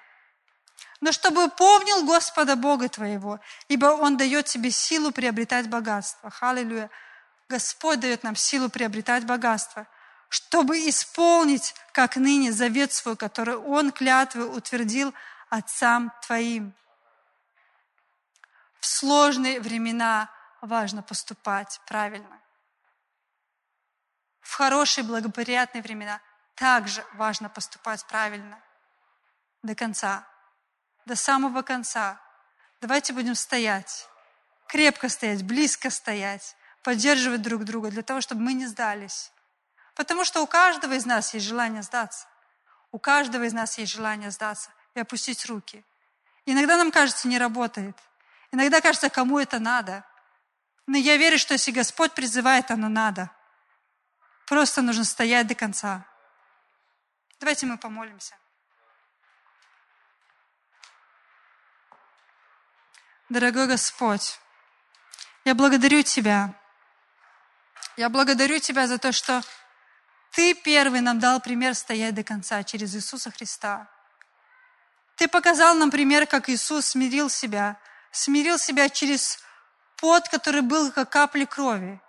Но 0.99 1.11
чтобы 1.11 1.49
помнил 1.49 2.05
Господа 2.05 2.55
Бога 2.55 2.89
твоего, 2.89 3.39
ибо 3.67 3.87
Он 3.87 4.17
дает 4.17 4.45
тебе 4.45 4.71
силу 4.71 5.11
приобретать 5.11 5.69
богатство. 5.69 6.33
Аллилуйя. 6.41 6.89
Господь 7.49 7.99
дает 7.99 8.23
нам 8.23 8.35
силу 8.35 8.69
приобретать 8.69 9.25
богатство, 9.25 9.87
чтобы 10.27 10.89
исполнить, 10.89 11.75
как 11.93 12.17
ныне, 12.17 12.51
завет 12.51 12.91
свой, 12.91 13.15
который 13.15 13.55
Он 13.55 13.91
клятвы 13.91 14.47
утвердил 14.47 15.13
отцам 15.49 16.11
твоим. 16.25 16.73
Сложные 18.87 19.59
времена 19.59 20.29
важно 20.61 21.03
поступать 21.03 21.81
правильно 21.85 22.41
в 24.47 24.53
хорошие, 24.53 25.03
благоприятные 25.03 25.81
времена 25.81 26.21
также 26.55 27.03
важно 27.13 27.49
поступать 27.49 28.05
правильно. 28.05 28.59
До 29.61 29.75
конца. 29.75 30.25
До 31.05 31.15
самого 31.17 31.61
конца. 31.63 32.19
Давайте 32.79 33.11
будем 33.11 33.35
стоять. 33.35 34.07
Крепко 34.67 35.09
стоять, 35.09 35.43
близко 35.43 35.89
стоять. 35.89 36.55
Поддерживать 36.81 37.41
друг 37.41 37.65
друга 37.65 37.89
для 37.91 38.03
того, 38.03 38.21
чтобы 38.21 38.41
мы 38.41 38.53
не 38.53 38.67
сдались. 38.67 39.31
Потому 39.95 40.23
что 40.23 40.41
у 40.41 40.47
каждого 40.47 40.93
из 40.93 41.05
нас 41.05 41.33
есть 41.33 41.45
желание 41.45 41.83
сдаться. 41.83 42.25
У 42.93 42.99
каждого 42.99 43.43
из 43.43 43.53
нас 43.53 43.77
есть 43.77 43.91
желание 43.91 44.31
сдаться 44.31 44.69
и 44.95 45.01
опустить 45.01 45.45
руки. 45.45 45.83
Иногда 46.45 46.77
нам 46.77 46.91
кажется, 46.91 47.27
не 47.27 47.37
работает. 47.37 47.97
Иногда 48.51 48.81
кажется, 48.81 49.09
кому 49.09 49.39
это 49.39 49.59
надо. 49.59 50.05
Но 50.85 50.97
я 50.97 51.17
верю, 51.17 51.37
что 51.37 51.53
если 51.53 51.71
Господь 51.71 52.13
призывает, 52.13 52.71
оно 52.71 52.89
надо– 52.89 53.31
Просто 54.47 54.81
нужно 54.81 55.03
стоять 55.03 55.45
до 55.45 55.55
конца. 55.55 56.05
Давайте 57.39 57.65
мы 57.65 57.77
помолимся. 57.77 58.35
Дорогой 63.27 63.67
Господь, 63.67 64.39
я 65.43 65.53
благодарю 65.53 66.01
Тебя. 66.01 66.55
Я 67.97 68.07
благодарю 68.07 68.59
Тебя 68.59 68.87
за 68.87 68.97
то, 68.97 69.11
что 69.11 69.43
Ты 70.31 70.53
первый 70.53 71.01
нам 71.01 71.19
дал 71.19 71.41
пример 71.41 71.75
стоять 71.75 72.15
до 72.15 72.23
конца 72.23 72.63
через 72.63 72.95
Иисуса 72.95 73.29
Христа. 73.31 73.91
Ты 75.17 75.27
показал 75.27 75.75
нам 75.75 75.91
пример, 75.91 76.25
как 76.25 76.47
Иисус 76.47 76.85
смирил 76.85 77.29
себя, 77.29 77.77
смирил 78.17 78.57
себя 78.57 78.89
через 78.89 79.39
пот, 79.97 80.27
который 80.29 80.61
был 80.61 80.91
как 80.91 81.09
капли 81.09 81.45
крови. 81.45 82.01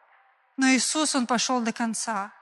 Но 0.57 0.67
Иисус, 0.69 1.15
Он 1.15 1.27
пошел 1.27 1.61
до 1.61 1.73
конца. 1.73 2.33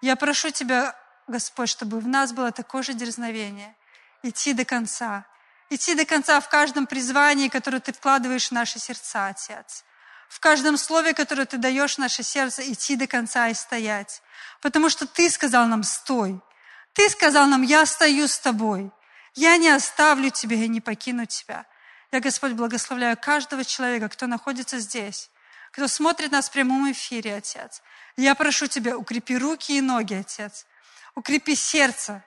Я 0.00 0.16
прошу 0.16 0.50
Тебя, 0.50 0.96
Господь, 1.26 1.68
чтобы 1.68 2.00
в 2.00 2.08
нас 2.08 2.32
было 2.32 2.52
такое 2.52 2.82
же 2.82 2.94
дерзновение, 2.94 3.76
идти 4.22 4.52
до 4.52 4.64
конца, 4.64 5.26
идти 5.68 5.94
до 5.94 6.04
конца 6.04 6.40
в 6.40 6.48
каждом 6.48 6.86
призвании, 6.86 7.48
которое 7.48 7.80
Ты 7.80 7.92
вкладываешь 7.92 8.48
в 8.48 8.52
наши 8.52 8.78
сердца, 8.78 9.26
Отец. 9.26 9.84
В 10.28 10.40
каждом 10.40 10.78
слове, 10.78 11.12
которое 11.12 11.44
Ты 11.44 11.58
даешь 11.58 11.98
наше 11.98 12.22
сердце, 12.22 12.72
идти 12.72 12.96
до 12.96 13.06
конца 13.06 13.48
и 13.48 13.54
стоять. 13.54 14.22
Потому 14.60 14.88
что 14.88 15.06
Ты 15.06 15.28
сказал 15.28 15.66
нам 15.66 15.82
«стой». 15.82 16.40
Ты 16.94 17.08
сказал 17.10 17.46
нам 17.46 17.62
«я 17.62 17.84
стою 17.84 18.28
с 18.28 18.38
Тобой». 18.38 18.90
Я 19.34 19.56
не 19.56 19.70
оставлю 19.70 20.30
Тебя 20.30 20.56
и 20.56 20.68
не 20.68 20.80
покину 20.80 21.26
Тебя. 21.26 21.66
Я, 22.12 22.20
Господь, 22.20 22.52
благословляю 22.52 23.16
каждого 23.16 23.64
человека, 23.64 24.10
кто 24.10 24.26
находится 24.26 24.78
здесь, 24.78 25.30
кто 25.70 25.88
смотрит 25.88 26.30
нас 26.30 26.50
в 26.50 26.52
прямом 26.52 26.92
эфире, 26.92 27.36
Отец. 27.36 27.82
Я 28.16 28.34
прошу 28.34 28.66
Тебя, 28.66 28.98
укрепи 28.98 29.38
руки 29.38 29.78
и 29.78 29.80
ноги, 29.80 30.12
Отец. 30.12 30.66
Укрепи 31.14 31.54
сердце 31.54 32.22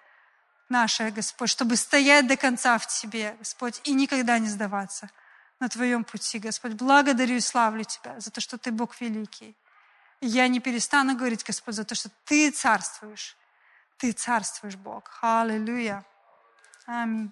наше, 0.70 1.12
Господь, 1.12 1.52
чтобы 1.52 1.76
стоять 1.76 2.26
до 2.26 2.36
конца 2.36 2.80
в 2.80 2.88
Тебе, 2.88 3.36
Господь, 3.38 3.80
и 3.84 3.94
никогда 3.94 4.40
не 4.40 4.48
сдаваться 4.48 5.12
на 5.60 5.70
Твоем 5.70 6.04
пути, 6.04 6.40
Господь. 6.40 6.74
Благодарю 6.74 7.36
и 7.36 7.40
славлю 7.40 7.84
Тебя 7.84 8.20
за 8.20 8.32
то, 8.32 8.42
что 8.42 8.58
Ты 8.58 8.72
Бог 8.72 9.00
великий. 9.00 9.56
И 10.20 10.28
я 10.28 10.48
не 10.48 10.60
перестану 10.60 11.16
говорить, 11.16 11.44
Господь, 11.44 11.76
за 11.76 11.84
то, 11.84 11.94
что 11.94 12.10
Ты 12.26 12.50
царствуешь. 12.50 13.38
Ты 13.98 14.14
царствуешь, 14.14 14.78
Бог. 14.78 15.12
Аллилуйя. 15.22 16.04
Аминь. 16.88 17.32